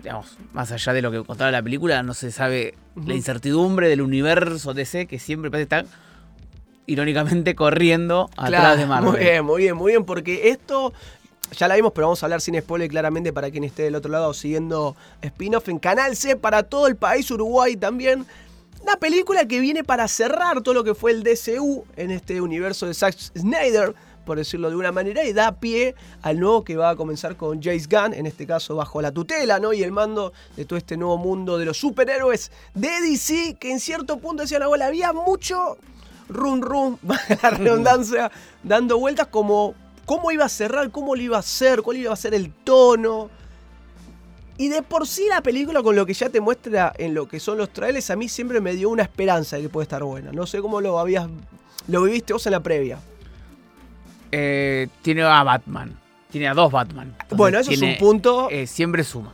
digamos, 0.03 0.37
más 0.53 0.73
allá 0.73 0.93
de 0.93 1.03
lo 1.03 1.11
que 1.11 1.23
contaba 1.23 1.51
la 1.51 1.63
película, 1.63 2.03
no 2.03 2.15
se 2.15 2.33
sabe 2.33 2.75
la 3.07 3.15
incertidumbre 3.15 3.89
del 3.89 4.03
universo 4.03 4.75
DC 4.75 5.07
que 5.07 5.19
siempre 5.19 5.51
parece 5.51 5.65
estar 5.65 5.87
irónicamente 6.87 7.55
corriendo 7.55 8.29
atrás 8.37 8.49
Claro, 8.49 8.77
de 8.77 8.87
Marvel. 8.87 9.11
Muy 9.13 9.21
bien, 9.21 9.45
muy 9.45 9.63
bien, 9.63 9.77
muy 9.77 9.93
bien, 9.93 10.05
porque 10.05 10.49
esto. 10.51 10.93
Ya 11.59 11.67
la 11.67 11.75
vimos, 11.75 11.91
pero 11.93 12.07
vamos 12.07 12.23
a 12.23 12.27
hablar 12.27 12.41
sin 12.41 12.57
spoiler 12.61 12.89
claramente 12.89 13.33
para 13.33 13.51
quien 13.51 13.65
esté 13.65 13.83
del 13.83 13.97
otro 13.97 14.09
lado 14.09 14.33
siguiendo 14.35 14.95
spin-off 15.21 15.69
en 15.69 15.81
Canal 15.81 16.15
C 16.15 16.37
para 16.37 16.63
todo 16.63 16.87
el 16.87 16.95
país, 16.95 17.29
Uruguay 17.29 17.77
también. 17.77 18.25
Una 18.83 18.97
película 18.97 19.45
que 19.47 19.59
viene 19.59 19.83
para 19.83 20.07
cerrar 20.07 20.63
todo 20.63 20.75
lo 20.75 20.85
que 20.85 20.95
fue 20.95 21.11
el 21.11 21.25
DCU 21.25 21.85
en 21.97 22.13
este 22.13 22.41
universo 22.41 22.87
de 22.87 22.95
Zack 22.95 23.17
Snyder, 23.37 23.97
por 24.31 24.39
decirlo 24.39 24.71
de 24.71 24.77
una 24.77 24.93
manera, 24.93 25.25
y 25.25 25.33
da 25.33 25.51
pie 25.51 25.97
al 26.23 26.39
nuevo 26.39 26.63
que 26.63 26.77
va 26.77 26.91
a 26.91 26.95
comenzar 26.95 27.35
con 27.35 27.61
Jace 27.61 27.89
Gunn, 27.91 28.15
en 28.15 28.27
este 28.27 28.47
caso 28.47 28.77
bajo 28.77 29.03
la 29.03 29.11
tutela, 29.11 29.59
¿no? 29.59 29.73
Y 29.73 29.83
el 29.83 29.91
mando 29.91 30.33
de 30.55 30.65
todo 30.65 30.77
este 30.77 30.97
nuevo 30.97 31.19
mundo 31.19 31.59
de 31.59 31.65
los 31.65 31.79
superhéroes 31.79 32.53
de 32.73 33.01
DC, 33.01 33.57
que 33.59 33.73
en 33.73 33.81
cierto 33.81 34.19
punto 34.19 34.43
decían, 34.43 34.63
abuela, 34.63 34.87
había 34.87 35.13
mucho 35.13 35.79
rum 36.29 36.61
rum, 36.61 36.97
la 37.43 37.51
redundancia, 37.51 38.31
dando 38.63 39.01
vueltas 39.01 39.27
como 39.27 39.75
cómo 40.07 40.31
iba 40.31 40.45
a 40.45 40.49
cerrar, 40.49 40.93
cómo 40.93 41.17
lo 41.17 41.23
iba 41.23 41.37
a 41.37 41.41
hacer, 41.41 41.83
cuál 41.83 41.97
iba 41.97 42.13
a 42.13 42.17
ser 42.17 42.33
el 42.33 42.53
tono. 42.53 43.31
Y 44.59 44.69
de 44.69 44.83
por 44.83 45.09
sí 45.09 45.27
la 45.29 45.43
película, 45.43 45.83
con 45.83 45.97
lo 45.97 46.07
que 46.07 46.15
ya 46.15 46.31
te 46.31 46.41
muestra 46.41 46.93
en 46.99 47.15
lo 47.15 47.27
que 47.27 47.41
son 47.41 47.59
los 47.59 47.71
trailers, 47.71 48.11
a 48.11 48.15
mí 48.15 48.29
siempre 48.29 48.61
me 48.61 48.75
dio 48.75 48.91
una 48.91 49.03
esperanza 49.03 49.57
de 49.57 49.63
que 49.63 49.69
puede 49.71 49.87
estar 49.87 50.05
buena. 50.05 50.31
No 50.31 50.47
sé 50.47 50.61
cómo 50.61 50.81
lo 50.81 51.01
habías. 51.01 51.29
lo 51.89 52.05
viviste 52.05 52.33
vos 52.33 52.47
en 52.47 52.53
la 52.53 52.61
previa. 52.61 53.01
Eh, 54.33 54.89
tiene 55.03 55.23
a 55.23 55.43
Batman. 55.43 55.99
Tiene 56.31 56.49
a 56.49 56.55
dos 56.55 56.71
Batman. 56.71 57.09
Entonces, 57.13 57.37
bueno, 57.39 57.59
eso 57.59 57.71
es 57.73 57.83
un 57.83 57.97
punto. 57.99 58.49
eh, 58.51 58.67
siempre 58.67 59.03
suma. 59.05 59.33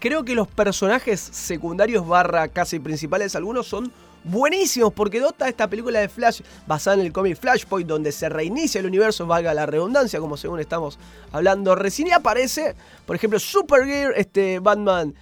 Creo 0.00 0.24
que 0.24 0.34
los 0.34 0.48
personajes 0.48 1.20
secundarios 1.20 2.06
barra 2.06 2.48
casi 2.48 2.80
principales, 2.80 3.36
algunos 3.36 3.68
son 3.68 3.92
buenísimos, 4.24 4.92
porque 4.92 5.20
dota 5.20 5.48
esta 5.48 5.68
película 5.68 6.00
de 6.00 6.08
Flash 6.08 6.40
basada 6.66 6.94
en 7.00 7.06
el 7.06 7.12
cómic 7.12 7.36
Flashpoint, 7.38 7.88
donde 7.88 8.10
se 8.12 8.28
reinicia 8.28 8.80
el 8.80 8.86
universo, 8.86 9.26
valga 9.26 9.54
la 9.54 9.66
redundancia, 9.66 10.18
como 10.20 10.36
según 10.36 10.58
estamos 10.60 10.98
hablando 11.30 11.74
recién, 11.76 12.08
y 12.08 12.12
aparece, 12.12 12.74
por 13.06 13.14
ejemplo, 13.16 13.38
Supergear, 13.38 14.12
este 14.16 14.58
Batman 14.58 15.14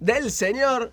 del 0.00 0.30
señor, 0.30 0.92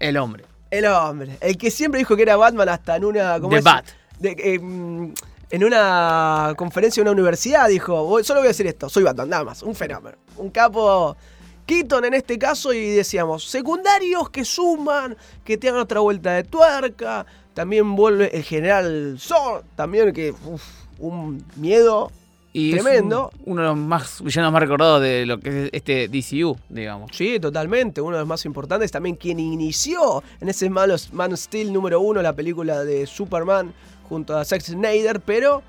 El 0.00 0.16
hombre. 0.16 0.44
el 0.70 0.86
hombre, 0.86 1.36
el 1.40 1.56
que 1.58 1.70
siempre 1.70 1.98
dijo 1.98 2.16
que 2.16 2.22
era 2.22 2.36
Batman 2.36 2.68
hasta 2.70 2.96
en 2.96 3.04
una... 3.04 3.34
¿cómo 3.40 3.50
The 3.50 3.58
es? 3.58 3.64
Bat. 3.64 3.86
De- 4.20 4.36
eh, 4.38 5.12
en 5.50 5.64
una 5.64 6.54
conferencia 6.56 7.02
de 7.02 7.10
una 7.10 7.12
universidad 7.12 7.68
dijo, 7.68 8.04
"Voy- 8.04 8.24
solo 8.24 8.40
voy 8.40 8.46
a 8.46 8.50
decir 8.50 8.66
esto, 8.66 8.88
soy 8.88 9.02
Batman, 9.04 9.28
nada 9.30 9.44
más, 9.44 9.62
un 9.62 9.74
fenómeno. 9.74 10.16
Un 10.36 10.50
capo 10.50 11.16
Keaton 11.66 12.04
en 12.06 12.14
este 12.14 12.38
caso 12.38 12.72
y 12.72 12.90
decíamos, 12.90 13.44
secundarios 13.44 14.30
que 14.30 14.44
suman, 14.44 15.16
que 15.44 15.58
te 15.58 15.68
hagan 15.68 15.80
otra 15.82 16.00
vuelta 16.00 16.32
de 16.32 16.44
tuerca. 16.44 17.26
También 17.52 17.94
vuelve 17.94 18.34
el 18.34 18.42
general 18.42 19.16
Zod, 19.18 19.62
también 19.76 20.12
que, 20.14 20.30
uf, 20.46 20.62
un 20.98 21.44
miedo. 21.56 22.10
Y 22.54 22.72
Tremendo. 22.72 23.30
un- 23.44 23.52
uno 23.52 23.62
de 23.62 23.68
los 23.68 23.76
más 23.76 24.22
villanos 24.24 24.50
más 24.50 24.62
recordados 24.62 25.02
de 25.02 25.26
lo 25.26 25.38
que 25.38 25.64
es 25.66 25.70
este 25.72 26.08
DCU, 26.08 26.56
digamos. 26.70 27.10
Sí, 27.14 27.38
totalmente, 27.38 28.00
uno 28.00 28.16
de 28.16 28.20
los 28.22 28.28
más 28.28 28.44
importantes. 28.46 28.90
También 28.90 29.16
quien 29.16 29.38
inició 29.38 30.22
en 30.40 30.48
ese 30.48 30.70
Man 30.70 30.90
of 30.90 31.38
Steel 31.38 31.70
número 31.72 32.00
uno, 32.00 32.22
la 32.22 32.32
película 32.32 32.82
de 32.82 33.06
Superman, 33.06 33.74
junto 34.08 34.36
a 34.36 34.44
Zack 34.44 34.62
Snyder, 34.62 35.20
pero 35.20 35.62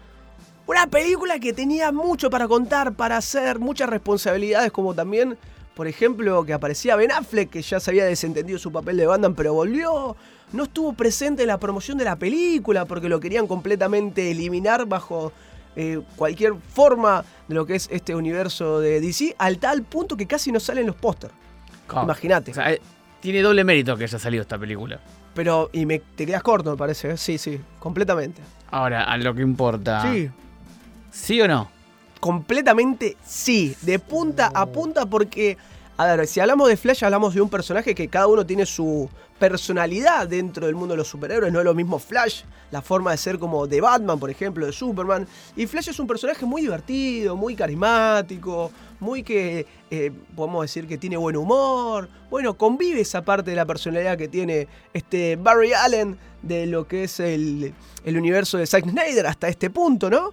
una 0.69 0.87
película 0.87 1.39
que 1.39 1.51
tenía 1.51 1.91
mucho 1.91 2.29
para 2.29 2.47
contar, 2.47 2.93
para 2.93 3.17
hacer, 3.17 3.59
muchas 3.59 3.89
responsabilidades, 3.89 4.71
como 4.71 4.93
también, 4.93 5.37
por 5.73 5.87
ejemplo, 5.87 6.45
que 6.45 6.53
aparecía 6.53 6.95
Ben 6.95 7.11
Affleck, 7.11 7.49
que 7.49 7.61
ya 7.61 7.79
se 7.79 7.89
había 7.89 8.05
desentendido 8.05 8.59
su 8.59 8.71
papel 8.71 8.97
de 8.97 9.07
Batman, 9.07 9.33
pero 9.33 9.53
volvió. 9.53 10.15
No 10.53 10.63
estuvo 10.63 10.93
presente 10.93 11.43
en 11.43 11.47
la 11.47 11.59
promoción 11.59 11.97
de 11.97 12.05
la 12.05 12.15
película 12.15 12.85
porque 12.85 13.09
lo 13.09 13.19
querían 13.19 13.47
completamente 13.47 14.31
eliminar 14.31 14.85
bajo 14.85 15.31
eh, 15.75 16.01
cualquier 16.15 16.53
forma 16.55 17.23
de 17.47 17.55
lo 17.55 17.65
que 17.65 17.75
es 17.75 17.87
este 17.91 18.13
universo 18.15 18.79
de 18.79 19.01
DC, 19.01 19.35
al 19.37 19.57
tal 19.57 19.83
punto 19.83 20.17
que 20.17 20.27
casi 20.27 20.51
no 20.51 20.59
salen 20.59 20.85
los 20.85 20.95
pósters. 20.95 21.33
Claro. 21.87 22.05
Imagínate. 22.05 22.51
O 22.51 22.53
sea, 22.53 22.71
eh, 22.71 22.81
tiene 23.21 23.41
doble 23.41 23.63
mérito 23.63 23.97
que 23.97 24.03
haya 24.03 24.19
salido 24.19 24.41
esta 24.41 24.57
película. 24.57 24.99
Pero, 25.39 25.69
y 25.71 25.85
me, 25.85 25.99
te 25.99 26.25
quedas 26.25 26.43
corto, 26.43 26.71
me 26.71 26.75
parece. 26.75 27.11
¿eh? 27.11 27.15
Sí, 27.17 27.37
sí, 27.37 27.61
completamente. 27.79 28.41
Ahora, 28.71 29.05
a 29.05 29.17
lo 29.17 29.33
que 29.33 29.41
importa. 29.41 30.01
Sí, 30.01 30.29
¿Sí 31.11 31.39
o 31.39 31.47
no? 31.47 31.71
completamente 32.19 33.15
sí. 33.25 33.73
De 33.83 33.99
punta 33.99 34.51
a 34.53 34.65
punta, 34.65 35.05
porque, 35.05 35.57
a 35.99 36.15
ver, 36.15 36.27
si 36.27 36.39
hablamos 36.39 36.69
de 36.69 36.77
Flash, 36.77 37.03
hablamos 37.03 37.33
de 37.33 37.41
un 37.41 37.49
personaje 37.49 37.93
que 37.93 38.07
cada 38.07 38.27
uno 38.27 38.45
tiene 38.45 38.65
su 38.65 39.09
personalidad 39.37 40.29
dentro 40.29 40.65
del 40.65 40.73
mundo 40.73 40.93
de 40.93 40.99
los 40.99 41.09
superhéroes. 41.09 41.51
No 41.51 41.59
es 41.59 41.65
lo 41.65 41.73
mismo 41.73 41.99
Flash, 41.99 42.43
la 42.71 42.81
forma 42.81 43.11
de 43.11 43.17
ser 43.17 43.37
como 43.37 43.67
de 43.67 43.81
Batman, 43.81 44.17
por 44.17 44.29
ejemplo, 44.29 44.65
de 44.65 44.71
Superman. 44.71 45.27
Y 45.57 45.67
Flash 45.67 45.89
es 45.89 45.99
un 45.99 46.07
personaje 46.07 46.45
muy 46.45 46.61
divertido, 46.61 47.35
muy 47.35 47.53
carismático, 47.53 48.71
muy 49.01 49.23
que 49.23 49.65
eh, 49.91 50.11
podemos 50.37 50.61
decir 50.61 50.87
que 50.87 50.97
tiene 50.97 51.17
buen 51.17 51.35
humor. 51.35 52.07
Bueno, 52.29 52.57
convive 52.57 53.01
esa 53.01 53.21
parte 53.21 53.49
de 53.49 53.57
la 53.57 53.65
personalidad 53.65 54.17
que 54.17 54.29
tiene 54.29 54.69
este 54.93 55.35
Barry 55.35 55.73
Allen 55.73 56.17
de 56.41 56.65
lo 56.65 56.87
que 56.87 57.03
es 57.03 57.19
el, 57.19 57.73
el 58.05 58.17
universo 58.17 58.57
de 58.57 58.65
Zack 58.65 58.85
Snyder 58.85 59.27
hasta 59.27 59.49
este 59.49 59.69
punto, 59.69 60.09
¿no? 60.09 60.31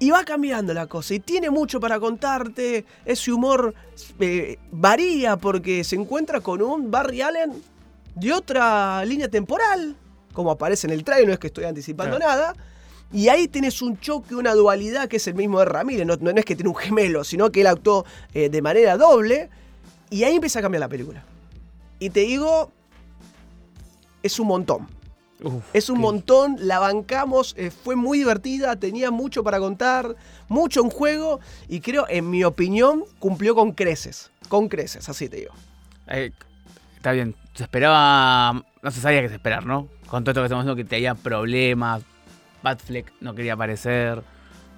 Y 0.00 0.10
va 0.10 0.24
cambiando 0.24 0.72
la 0.74 0.86
cosa 0.86 1.14
y 1.14 1.20
tiene 1.20 1.50
mucho 1.50 1.80
para 1.80 1.98
contarte. 1.98 2.84
Ese 3.04 3.32
humor 3.32 3.74
eh, 4.20 4.56
varía 4.70 5.36
porque 5.36 5.82
se 5.82 5.96
encuentra 5.96 6.40
con 6.40 6.62
un 6.62 6.90
Barry 6.90 7.20
Allen 7.20 7.60
de 8.14 8.32
otra 8.32 9.04
línea 9.04 9.28
temporal, 9.28 9.96
como 10.32 10.50
aparece 10.52 10.86
en 10.86 10.92
el 10.92 11.02
trailer, 11.04 11.26
no 11.26 11.32
es 11.32 11.38
que 11.40 11.48
estoy 11.48 11.64
anticipando 11.64 12.16
Claro. 12.16 12.32
nada. 12.32 12.54
Y 13.12 13.28
ahí 13.28 13.48
tenés 13.48 13.80
un 13.82 13.98
choque, 13.98 14.34
una 14.34 14.54
dualidad 14.54 15.08
que 15.08 15.16
es 15.16 15.26
el 15.26 15.34
mismo 15.34 15.58
de 15.60 15.64
Ramírez. 15.64 16.06
No, 16.06 16.14
no 16.16 16.30
es 16.30 16.44
que 16.44 16.54
tiene 16.54 16.68
un 16.68 16.76
gemelo, 16.76 17.24
sino 17.24 17.50
que 17.50 17.62
él 17.62 17.66
actuó 17.66 18.04
eh, 18.34 18.48
de 18.50 18.62
manera 18.62 18.96
doble. 18.96 19.48
Y 20.10 20.24
ahí 20.24 20.34
empieza 20.36 20.58
a 20.60 20.62
cambiar 20.62 20.80
la 20.80 20.88
película. 20.88 21.24
Y 21.98 22.10
te 22.10 22.20
digo, 22.20 22.70
es 24.22 24.38
un 24.38 24.46
montón. 24.46 24.86
Uf, 25.42 25.64
Es 25.72 25.88
un 25.88 25.96
qué- 25.96 26.02
montón, 26.02 26.56
la 26.60 26.78
bancamos, 26.80 27.54
eh, 27.56 27.70
fue 27.70 27.94
muy 27.96 28.18
divertida, 28.18 28.76
tenía 28.76 29.10
mucho 29.10 29.44
para 29.44 29.58
contar, 29.60 30.16
mucho 30.48 30.80
en 30.82 30.90
juego 30.90 31.38
y 31.68 31.80
creo, 31.80 32.06
en 32.08 32.28
mi 32.30 32.42
opinión, 32.44 33.04
cumplió 33.18 33.54
con 33.54 33.72
creces. 33.72 34.30
Con 34.48 34.68
creces, 34.68 35.08
así 35.08 35.28
te 35.28 35.36
digo. 35.36 35.52
Eh, 36.08 36.32
está 36.96 37.12
bien. 37.12 37.36
Se 37.54 37.64
esperaba. 37.64 38.64
No 38.82 38.90
se 38.90 39.00
sabía 39.00 39.20
qué 39.20 39.34
esperar, 39.34 39.66
¿no? 39.66 39.88
Con 40.08 40.24
todo 40.24 40.30
esto 40.32 40.40
que 40.40 40.46
estamos 40.46 40.64
viendo, 40.64 40.76
que 40.76 40.84
tenía 40.88 41.14
problemas. 41.14 42.02
Batfleck 42.62 43.12
no 43.20 43.34
quería 43.34 43.52
aparecer. 43.54 44.22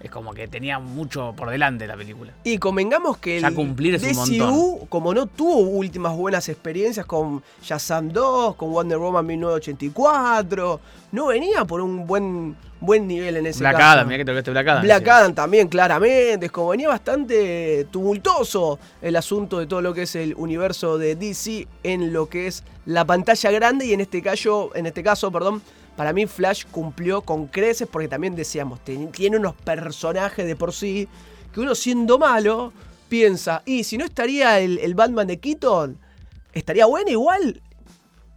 Es 0.01 0.11
como 0.11 0.33
que 0.33 0.49
tenía 0.49 0.79
mucho 0.79 1.35
por 1.37 1.51
delante 1.51 1.87
la 1.87 1.97
película. 1.97 2.33
Y 2.43 2.57
convengamos 2.59 3.19
que 3.19 3.37
el 3.37 3.43
Ya 3.43 3.53
cumplir 3.53 3.97
es 3.97 4.03
un 4.03 4.39
DCU, 4.39 4.87
como 4.89 5.13
no 5.13 5.27
tuvo 5.27 5.59
últimas 5.59 6.17
buenas 6.17 6.49
experiencias 6.49 7.05
con 7.05 7.43
Shazam 7.63 8.09
2, 8.09 8.57
con 8.57 8.73
Wonder 8.73 8.97
Woman 8.97 9.27
1984, 9.27 10.81
no 11.13 11.27
venía 11.27 11.65
por 11.67 11.83
un 11.83 12.07
buen, 12.07 12.57
buen 12.81 13.07
nivel 13.07 13.37
en 13.37 13.47
ese 13.47 13.61
Black 13.61 13.77
caso. 13.77 13.89
Adam, 13.89 14.09
mira 14.09 14.19
que 14.19 14.25
te 14.25 14.31
olvidaste 14.31 14.51
Black 14.53 14.69
Adam. 14.69 14.83
Black. 14.83 15.09
Adam 15.09 15.35
también, 15.35 15.69
claramente. 15.69 16.47
Es 16.47 16.53
como 16.53 16.69
venía 16.69 16.89
bastante 16.89 17.87
tumultuoso 17.91 18.79
el 19.03 19.17
asunto 19.17 19.59
de 19.59 19.67
todo 19.67 19.83
lo 19.83 19.93
que 19.93 20.03
es 20.03 20.17
el 20.17 20.35
universo 20.37 20.97
de 20.97 21.17
DC 21.17 21.67
en 21.83 22.13
lo 22.13 22.29
que 22.29 22.47
es 22.47 22.65
la 22.87 23.05
pantalla 23.05 23.51
grande. 23.51 23.87
Y 23.87 23.93
en 23.93 24.01
este 24.01 24.23
caso, 24.23 24.71
en 24.75 24.87
este 24.87 25.03
caso, 25.03 25.31
perdón, 25.31 25.61
para 26.01 26.15
mí 26.15 26.27
Flash 26.27 26.65
cumplió 26.71 27.21
con 27.21 27.47
creces 27.47 27.87
porque 27.87 28.09
también 28.09 28.35
decíamos, 28.35 28.81
tiene 28.83 29.37
unos 29.37 29.55
personajes 29.55 30.47
de 30.47 30.57
por 30.57 30.73
sí 30.73 31.07
que 31.53 31.61
uno 31.61 31.75
siendo 31.75 32.19
malo 32.19 32.73
piensa, 33.11 33.63
y 33.67 33.85
si 33.85 33.99
no 33.99 34.07
estaría 34.07 34.61
el, 34.61 34.79
el 34.79 34.95
Batman 34.95 35.27
de 35.27 35.39
Keaton, 35.39 35.99
estaría 36.55 36.87
bueno 36.87 37.11
igual. 37.11 37.61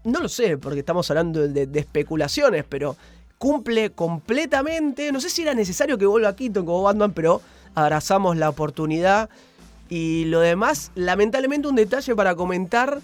No 0.04 0.20
lo 0.20 0.28
sé, 0.28 0.58
porque 0.58 0.82
estamos 0.82 1.10
hablando 1.10 1.48
de, 1.48 1.70
especulaciones, 1.80 2.66
pero 2.68 2.98
cumple 3.38 3.92
completamente. 3.92 5.14
No 5.14 5.22
sé 5.22 5.30
si 5.30 5.44
era 5.44 5.54
necesario 5.54 5.98
que 5.98 6.06
vuelva 6.06 6.36
Keaton 6.36 6.66
como 6.66 6.84
Batman, 6.84 7.14
pero 7.14 7.42
abrazamos 7.76 8.36
la 8.36 8.50
oportunidad. 8.50 9.30
Y 9.88 10.26
lo 10.26 10.42
demás, 10.42 10.92
lamentablemente 10.96 11.70
un 11.70 11.76
detalle 11.76 12.14
para 12.14 12.36
comentar, 12.36 13.00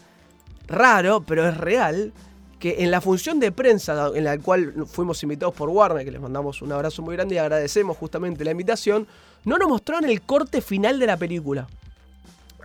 raro, 0.68 1.24
pero 1.26 1.48
es 1.48 1.56
real, 1.56 2.12
que 2.60 2.84
en 2.84 2.92
la 2.92 3.00
función 3.02 3.40
de 3.40 3.52
prensa 3.52 4.12
en 4.14 4.26
la 4.26 4.38
cual 4.38 4.74
fuimos 4.86 5.24
invitados 5.24 5.56
por 5.56 5.70
Warner, 5.70 6.04
que 6.04 6.12
les 6.12 6.22
mandamos 6.22 6.62
un 6.62 6.72
abrazo 6.72 7.02
muy 7.02 7.16
grande 7.16 7.36
y 7.36 7.38
agradecemos 7.38 7.96
justamente 7.98 8.44
la 8.44 8.52
invitación, 8.52 9.08
no 9.46 9.58
nos 9.58 9.70
mostraron 9.70 10.10
el 10.10 10.22
corte 10.22 10.62
final 10.62 11.00
de 11.00 11.08
la 11.08 11.18
película. 11.18 11.68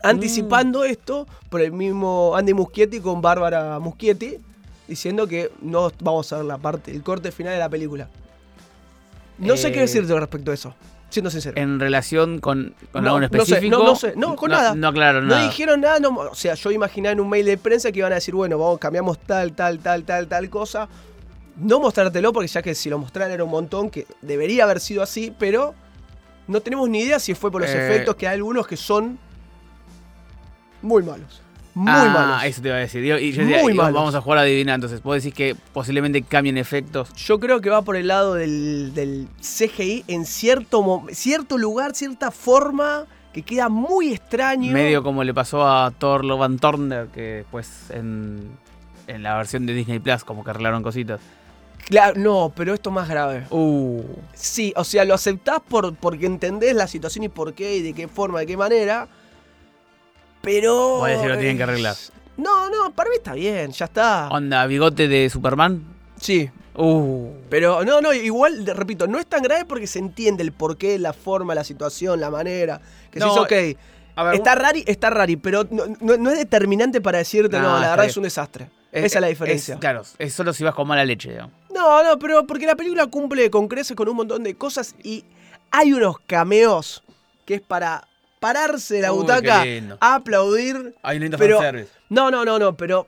Anticipando 0.02 0.84
esto 0.84 1.26
por 1.48 1.60
el 1.62 1.72
mismo 1.72 2.34
Andy 2.36 2.52
Muschietti 2.52 3.00
con 3.00 3.22
Bárbara 3.22 3.78
Muschietti, 3.78 4.36
diciendo 4.86 5.26
que 5.26 5.50
no 5.62 5.90
vamos 6.00 6.30
a 6.32 6.36
ver 6.38 6.44
la 6.44 6.58
parte, 6.58 6.90
el 6.90 7.02
corte 7.02 7.32
final 7.32 7.54
de 7.54 7.58
la 7.60 7.68
película. 7.70 8.08
No 9.38 9.56
sé 9.56 9.68
Eh, 9.68 9.72
qué 9.72 9.80
decirte 9.80 10.18
respecto 10.18 10.50
a 10.50 10.54
eso, 10.54 10.74
siendo 11.14 11.30
sincero. 11.30 11.54
En 11.60 11.80
relación 11.80 12.38
con, 12.40 12.74
con 12.92 13.04
No, 13.04 13.14
algo 13.16 13.24
en 13.26 13.30
no 13.32 13.44
sé, 13.44 13.52
específico. 13.54 13.78
no, 13.78 13.84
no 13.84 13.96
sé, 13.96 14.12
no, 14.16 14.36
con 14.36 14.50
nada. 14.50 14.74
No 14.74 14.88
aclararon 14.88 15.26
No 15.26 15.34
nada. 15.36 15.46
dijeron 15.46 15.80
nada, 15.80 15.98
no- 16.00 16.10
o 16.14 16.34
sea, 16.34 16.54
yo 16.54 16.70
imaginaba 16.70 17.12
en 17.12 17.20
un 17.20 17.28
mail 17.30 17.46
de 17.46 17.56
prensa 17.56 17.90
que 17.90 18.00
iban 18.00 18.12
a 18.12 18.16
decir, 18.16 18.34
bueno, 18.34 18.58
vamos, 18.58 18.78
cambiamos 18.78 19.18
tal, 19.20 19.52
tal, 19.54 19.78
tal, 19.78 20.04
tal, 20.04 20.26
tal 20.28 20.50
cosa. 20.50 20.88
No 21.56 21.80
mostrártelo, 21.80 22.32
porque 22.32 22.48
ya 22.48 22.60
que 22.62 22.74
si 22.74 22.90
lo 22.90 22.98
mostraran 22.98 23.30
era 23.30 23.44
un 23.44 23.50
montón, 23.50 23.88
que 23.88 24.06
debería 24.20 24.64
haber 24.64 24.80
sido 24.80 25.02
así, 25.02 25.32
pero 25.38 25.74
no 26.48 26.60
tenemos 26.60 26.88
ni 26.90 27.00
idea 27.00 27.18
si 27.20 27.34
fue 27.34 27.50
por 27.50 27.62
los 27.62 27.70
Eh. 27.70 27.86
efectos, 27.86 28.16
que 28.16 28.26
hay 28.28 28.34
algunos 28.34 28.66
que 28.66 28.76
son 28.76 29.18
muy 30.82 31.02
malos. 31.02 31.40
Muy 31.74 31.90
ah, 31.92 32.08
malos. 32.08 32.44
eso 32.44 32.62
te 32.62 32.68
iba 32.68 32.76
a 32.76 32.80
decir. 32.80 33.02
Yo- 33.04 33.18
y 33.18 33.32
yo 33.32 33.42
decía, 33.42 33.62
Muy 33.62 33.74
malos. 33.74 33.94
vamos 33.94 34.14
a 34.14 34.20
jugar 34.20 34.38
a 34.38 34.42
adivinar. 34.42 34.76
Entonces, 34.76 35.02
vos 35.02 35.16
decís 35.16 35.34
que 35.34 35.56
posiblemente 35.72 36.22
cambien 36.22 36.56
efectos. 36.56 37.12
Yo 37.14 37.40
creo 37.40 37.60
que 37.60 37.68
va 37.70 37.82
por 37.82 37.96
el 37.96 38.06
lado 38.08 38.34
del, 38.34 38.92
del 38.94 39.26
CGI 39.40 40.04
en 40.06 40.24
cierto, 40.24 41.04
cierto 41.10 41.58
lugar, 41.58 41.94
cierta 41.94 42.30
forma 42.30 43.06
que 43.32 43.42
queda 43.42 43.68
muy 43.68 44.12
extraño. 44.12 44.72
Medio 44.72 45.02
como 45.02 45.24
le 45.24 45.34
pasó 45.34 45.66
a 45.66 45.90
Thor 45.90 46.24
Love 46.24 46.42
and 46.42 46.60
Thunder, 46.60 47.08
que 47.08 47.20
después 47.38 47.90
en, 47.90 48.50
en 49.08 49.22
la 49.24 49.36
versión 49.36 49.66
de 49.66 49.74
Disney 49.74 49.98
Plus 49.98 50.22
como 50.22 50.44
que 50.44 50.50
arreglaron 50.50 50.84
cositas. 50.84 51.20
Claro, 51.88 52.18
no, 52.18 52.52
pero 52.54 52.72
esto 52.72 52.90
más 52.92 53.08
grave. 53.08 53.44
Uh. 53.50 54.02
Sí, 54.32 54.72
o 54.76 54.84
sea, 54.84 55.04
lo 55.04 55.12
aceptás 55.14 55.58
por, 55.68 55.94
porque 55.96 56.26
entendés 56.26 56.74
la 56.74 56.86
situación 56.86 57.24
y 57.24 57.28
por 57.28 57.52
qué 57.54 57.76
y 57.76 57.82
de 57.82 57.92
qué 57.92 58.06
forma, 58.08 58.38
de 58.38 58.46
qué 58.46 58.56
manera. 58.56 59.08
Pero. 60.44 61.02
Decís 61.04 61.22
que 61.22 61.28
lo 61.28 61.38
tienen 61.38 61.56
que 61.56 61.62
arreglar. 61.62 61.96
No, 62.36 62.68
no, 62.70 62.92
para 62.94 63.10
mí 63.10 63.16
está 63.16 63.32
bien, 63.34 63.70
ya 63.72 63.84
está. 63.86 64.28
Onda, 64.30 64.66
bigote 64.66 65.08
de 65.08 65.30
Superman. 65.30 65.84
Sí. 66.20 66.50
Uh. 66.76 67.28
Pero 67.48 67.84
no, 67.84 68.00
no, 68.00 68.12
igual, 68.12 68.66
repito, 68.66 69.06
no 69.06 69.18
es 69.20 69.26
tan 69.26 69.42
grave 69.42 69.64
porque 69.64 69.86
se 69.86 70.00
entiende 70.00 70.42
el 70.42 70.50
porqué, 70.52 70.98
la 70.98 71.12
forma, 71.12 71.54
la 71.54 71.62
situación, 71.62 72.20
la 72.20 72.30
manera. 72.30 72.80
Que 73.12 73.20
No, 73.20 73.26
no, 73.36 73.42
ok, 73.42 73.52
A 74.16 74.24
ver, 74.24 74.34
está 74.34 74.56
rari, 74.56 74.82
está 74.86 75.10
rari, 75.10 75.36
pero 75.36 75.64
no, 75.70 75.84
no- 76.00 76.16
no 76.16 76.30
es 76.30 76.38
determinante 76.38 77.00
para 77.00 77.18
decirte, 77.18 77.56
No, 77.58 77.62
no, 77.74 77.78
la 77.80 77.90
verdad 77.90 78.06
es 78.06 78.16
un 78.16 78.24
desastre. 78.24 78.70
es- 78.90 79.04
Esa 79.04 79.18
es 79.18 79.20
la 79.22 79.26
diferencia. 79.28 79.74
es- 79.74 79.80
claro, 79.80 80.02
es 80.18 80.32
solo 80.34 80.52
si 80.52 80.64
vas 80.64 80.74
con 80.74 80.88
mala 80.88 81.04
leche, 81.04 81.30
digamos. 81.30 81.52
No, 81.72 82.02
no, 82.02 82.18
pero 82.18 82.44
porque 82.44 82.66
la 82.66 82.74
película 82.74 83.06
cumple 83.06 83.48
con 83.50 83.68
creces 83.68 83.96
con 83.96 84.08
un 84.08 84.16
montón 84.16 84.42
de 84.42 84.56
cosas 84.56 84.96
y 85.04 85.24
hay 85.70 85.92
unos 85.92 86.16
cameos 86.26 87.04
que 87.44 87.54
es 87.54 87.60
para 87.60 88.08
pararse 88.44 88.94
de 88.96 89.00
la 89.02 89.12
Uy, 89.12 89.20
butaca, 89.20 89.64
aplaudir. 90.00 90.94
Hay 91.02 91.16
un 91.16 91.22
lindo 91.22 91.38
Pero- 91.38 91.56
fanservice. 91.58 91.90
No, 92.10 92.30
no, 92.30 92.44
no, 92.44 92.58
no, 92.58 92.76
pero 92.76 93.06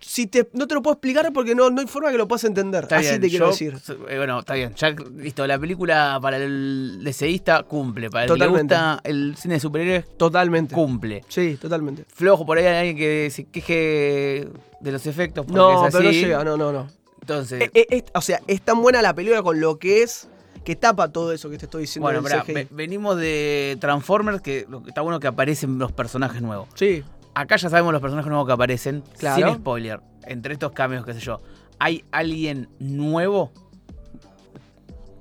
si 0.00 0.26
te, 0.26 0.48
no 0.52 0.66
te 0.66 0.74
lo 0.74 0.82
puedo 0.82 0.94
explicar 0.94 1.32
porque 1.32 1.54
no, 1.54 1.70
no 1.70 1.80
hay 1.80 1.86
forma 1.86 2.10
que 2.10 2.18
lo 2.18 2.26
puedas 2.26 2.42
entender. 2.44 2.84
Está 2.84 2.96
Así 2.96 3.08
bien, 3.08 3.20
te 3.20 3.28
quiero 3.28 3.46
yo- 3.46 3.50
decir. 3.52 3.74
eh, 4.08 4.16
bueno, 4.16 4.40
está 4.40 4.54
bien. 4.54 4.74
Ya, 4.74 4.90
listo, 4.90 5.46
la 5.46 5.58
película 5.58 6.18
para 6.20 6.38
el 6.38 7.00
deseísta 7.04 7.62
cumple. 7.62 8.10
Para 8.10 8.24
el 8.24 8.28
Totalmente. 8.28 8.74
que 8.74 8.80
le 8.80 8.88
gusta 8.90 9.00
el 9.08 9.36
cine 9.36 9.54
de 9.54 9.60
superhéroes, 9.60 10.16
Totalmente. 10.18 10.74
cumple. 10.74 11.24
Sí, 11.28 11.56
totalmente. 11.60 12.04
Flojo, 12.12 12.44
por 12.44 12.58
ahí 12.58 12.64
hay 12.66 12.76
alguien 12.88 12.96
que 12.96 13.30
se 13.30 13.44
queje 13.44 14.48
de 14.80 14.92
los 14.92 15.06
efectos 15.06 15.46
porque 15.46 15.58
No, 15.58 15.86
es 15.86 15.92
pero 15.92 16.04
no 16.04 16.10
llega, 16.10 16.44
no, 16.44 16.56
no, 16.56 16.72
no. 16.72 16.88
Entonces, 17.20 17.62
Eh, 17.62 17.70
eh, 17.74 17.86
es- 17.90 18.04
o 18.14 18.20
sea, 18.20 18.40
es 18.48 18.60
tan 18.62 18.82
buena 18.82 19.00
la 19.02 19.14
película 19.14 19.42
con 19.42 19.60
lo 19.60 19.78
que 19.78 20.02
es 20.02 20.28
que 20.64 20.76
tapa 20.76 21.10
todo 21.12 21.32
eso 21.32 21.50
que 21.50 21.58
te 21.58 21.64
estoy 21.66 21.82
diciendo. 21.82 22.06
bueno, 22.06 22.22
pará, 22.22 22.42
CGI. 22.44 22.68
venimos 22.70 23.16
de 23.16 23.76
Transformers, 23.80 24.40
que 24.40 24.66
lo 24.68 24.82
que 24.82 24.90
está 24.90 25.00
bueno 25.00 25.18
que 25.20 25.26
aparecen 25.26 25.78
los 25.78 25.92
personajes 25.92 26.40
nuevos. 26.42 26.68
Sí, 26.74 27.02
Acá 27.34 27.56
ya 27.56 27.70
sabemos 27.70 27.92
los 27.94 28.02
personajes 28.02 28.28
nuevos 28.28 28.46
que 28.46 28.52
aparecen, 28.52 29.02
Claro. 29.18 29.46
sin 29.48 29.56
spoiler. 29.56 30.00
Entre 30.26 30.52
estos 30.52 30.72
cambios, 30.72 31.04
qué 31.06 31.14
sé 31.14 31.20
yo. 31.20 31.40
¿Hay 31.78 32.04
alguien 32.12 32.68
nuevo? 32.78 33.50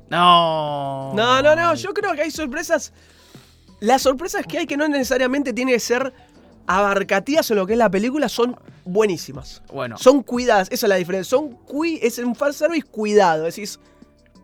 No. 0.10 1.14
No, 1.16 1.42
no, 1.42 1.56
no, 1.56 1.74
yo 1.76 1.94
creo 1.94 2.14
que 2.14 2.22
hay 2.24 2.32
sorpresas. 2.32 2.94
Las 3.80 4.02
sorpresas 4.04 4.46
que 4.46 4.58
hay 4.60 4.68
que 4.68 4.78
no 4.78 4.88
necesariamente 4.88 5.54
tienen 5.54 5.74
que 5.74 5.80
ser 5.80 6.14
abarcativas 6.68 7.50
en 7.52 7.58
lo 7.58 7.66
que 7.66 7.74
es 7.74 7.80
la 7.80 7.90
película 7.90 8.30
son 8.30 8.58
buenísimas. 8.86 9.62
Bueno, 9.74 9.98
Son 9.98 10.22
cuidadas, 10.22 10.68
esa 10.72 10.86
es 10.86 10.90
la 10.90 10.96
diferencia. 10.96 11.30
Son 11.38 11.52
cui 11.66 12.00
es 12.02 12.18
un 12.20 12.36
fanservice 12.36 12.86
cuidado. 12.88 13.46
Decís, 13.46 13.80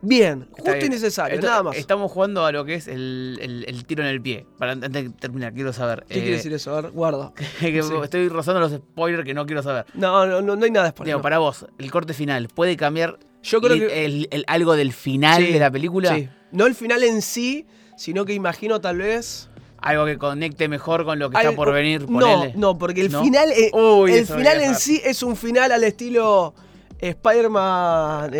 bien, 0.07 0.47
justo 0.51 0.85
y 0.85 0.89
necesario, 0.89 1.35
Esto- 1.35 1.47
nada 1.47 1.63
más. 1.63 1.77
Estamos 1.77 2.11
jugando 2.11 2.45
a 2.45 2.51
lo 2.51 2.65
que 2.65 2.75
es 2.75 2.87
el, 2.87 3.37
el- 3.41 3.65
el 3.67 3.85
tiro 3.85 4.03
en 4.03 4.09
el 4.09 4.21
pie. 4.21 4.45
Para 4.57 4.73
antes 4.73 4.91
de 4.91 5.09
terminar, 5.09 5.53
quiero 5.53 5.73
saber. 5.73 6.05
¿Qué 6.07 6.15
eh, 6.19 6.21
quiere 6.21 6.35
decir 6.37 6.53
eso? 6.53 6.75
A 6.75 6.81
ver, 6.81 6.91
guarda. 6.91 7.31
que 7.59 7.83
Sí. 7.83 7.93
Estoy 8.03 8.29
rozando 8.29 8.59
los 8.61 8.71
spoilers 8.71 9.23
que 9.25 9.33
no 9.33 9.45
quiero 9.45 9.61
saber. 9.63 9.85
No, 9.93 10.25
no, 10.25 10.41
no, 10.41 10.55
no 10.55 10.65
hay 10.65 10.71
nada. 10.71 10.93
Digo, 11.03 11.17
no. 11.17 11.21
para 11.21 11.37
vos, 11.39 11.65
el 11.77 11.91
corte 11.91 12.13
final, 12.13 12.47
¿puede 12.47 12.75
cambiar 12.77 13.19
Yo 13.43 13.61
creo 13.61 13.77
que. 13.87 14.05
el- 14.05 14.27
el- 14.31 14.43
algo 14.47 14.75
del 14.75 14.93
final 14.93 15.45
Sí, 15.45 15.53
de 15.53 15.59
la 15.59 15.69
película? 15.71 16.15
Sí. 16.15 16.29
No 16.51 16.65
el 16.65 16.75
final 16.75 17.03
en 17.03 17.21
sí, 17.21 17.65
sino 17.97 18.25
que 18.25 18.33
imagino 18.33 18.79
tal 18.81 18.97
vez. 18.97 19.49
Algo 19.79 20.05
que 20.05 20.17
conecte 20.17 20.67
mejor 20.67 21.05
con 21.05 21.19
lo 21.19 21.29
que 21.29 21.37
está 21.37 21.51
por 21.51 21.71
venir, 21.71 22.09
No, 22.09 22.19
ponele. 22.19 22.53
no, 22.55 22.77
porque 22.79 23.01
el 23.01 23.11
¿No? 23.11 23.21
final. 23.23 23.51
eh, 23.51 23.69
Uy, 23.73 24.11
el 24.11 24.25
final 24.25 24.59
en 24.61 24.73
sí 24.75 24.99
es 25.05 25.21
un 25.21 25.35
final 25.35 25.71
al 25.71 25.83
estilo 25.83 26.55
Spider-Man. 26.99 28.31
eh, 28.33 28.37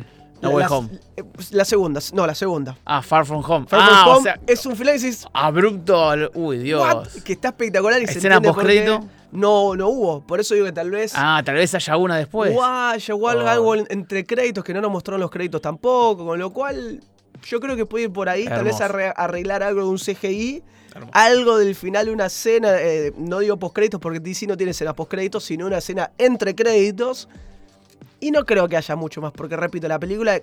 Eh, 0.00 0.04
No 0.40 0.50
Way 0.50 0.64
la, 0.64 0.70
Home. 0.76 0.88
eh, 1.16 1.22
la 1.50 1.64
segunda, 1.64 2.00
no, 2.12 2.26
la 2.26 2.34
segunda. 2.34 2.76
Ah, 2.84 3.02
Far 3.02 3.26
From 3.26 3.42
Home. 3.44 3.66
Far 3.66 3.80
ah, 3.82 3.86
From 3.86 4.08
o 4.08 4.12
Home 4.18 4.22
sea, 4.22 4.40
es 4.46 4.64
un 4.66 4.76
final 4.76 4.98
abrupto. 5.32 6.10
Uy, 6.34 6.58
Dios. 6.58 6.80
"What?", 6.80 7.06
Que 7.24 7.32
está 7.32 7.48
espectacular 7.48 8.00
y 8.02 8.06
se 8.06 8.18
¿Escena 8.18 8.36
entiende 8.36 8.48
qué. 8.48 8.54
postcrédito? 8.54 9.08
No, 9.32 9.76
no 9.76 9.88
hubo. 9.88 10.20
Por 10.26 10.40
eso 10.40 10.54
digo 10.54 10.66
que 10.66 10.72
tal 10.72 10.90
vez. 10.90 11.12
Ah, 11.14 11.42
tal 11.44 11.56
vez 11.56 11.74
haya 11.74 11.96
una 11.96 12.16
después. 12.16 12.52
Guay, 12.52 12.98
llegó 13.00 13.28
algo, 13.28 13.44
Oh. 13.44 13.48
algo 13.48 13.74
en- 13.74 13.86
entre 13.90 14.24
créditos 14.24 14.64
que 14.64 14.72
no 14.72 14.80
nos 14.80 14.90
mostraron 14.90 15.20
los 15.20 15.30
créditos 15.30 15.60
tampoco, 15.60 16.24
con 16.24 16.38
lo 16.38 16.50
cual 16.52 17.00
yo 17.42 17.60
creo 17.60 17.76
que 17.76 17.84
puede 17.86 18.04
ir 18.04 18.12
por 18.12 18.28
ahí, 18.28 18.44
tal 18.46 18.64
vez 18.64 18.80
arreglar 18.80 19.62
algo 19.62 19.82
de 19.82 19.86
un 19.88 19.98
CGI, 19.98 20.62
Hermoso. 20.94 21.10
algo 21.14 21.58
del 21.58 21.74
final 21.74 22.06
de 22.06 22.12
una 22.12 22.26
escena, 22.26 22.70
eh, 22.80 23.12
no 23.16 23.40
digo 23.40 23.56
postcréditos 23.58 24.00
porque 24.00 24.18
DC 24.20 24.46
no 24.46 24.56
tiene 24.56 24.70
escena 24.72 24.94
postcréditos, 24.94 25.44
sino 25.44 25.66
una 25.66 25.78
escena 25.78 26.10
entre 26.18 26.54
créditos. 26.54 27.28
Y 28.20 28.30
no 28.30 28.44
creo 28.44 28.68
que 28.68 28.76
haya 28.76 28.96
mucho 28.96 29.20
más, 29.20 29.32
porque 29.32 29.56
repito, 29.56 29.88
la 29.88 29.98
película 29.98 30.40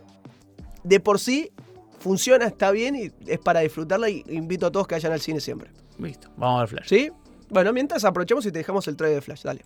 de 0.84 1.00
por 1.00 1.20
sí 1.20 1.52
funciona, 2.00 2.46
está 2.46 2.72
bien 2.72 2.96
y 2.96 3.12
es 3.30 3.40
para 3.40 3.62
disfrutarla 3.62 4.10
y 4.10 4.24
invito 4.30 4.68
a 4.68 4.72
todos 4.72 4.88
que 4.88 4.96
vayan 4.96 5.12
al 5.12 5.20
cine 5.20 5.40
siempre. 5.40 5.72
Listo, 5.98 6.30
vamos 6.38 6.58
a 6.58 6.60
ver 6.62 6.70
Flash. 6.70 6.88
¿Sí? 6.88 7.12
Bueno, 7.50 7.74
mientras 7.74 8.04
aprovechemos 8.06 8.46
y 8.46 8.52
te 8.52 8.60
dejamos 8.60 8.88
el 8.88 8.96
trailer 8.96 9.18
de 9.18 9.22
Flash, 9.22 9.44
dale. 9.44 9.66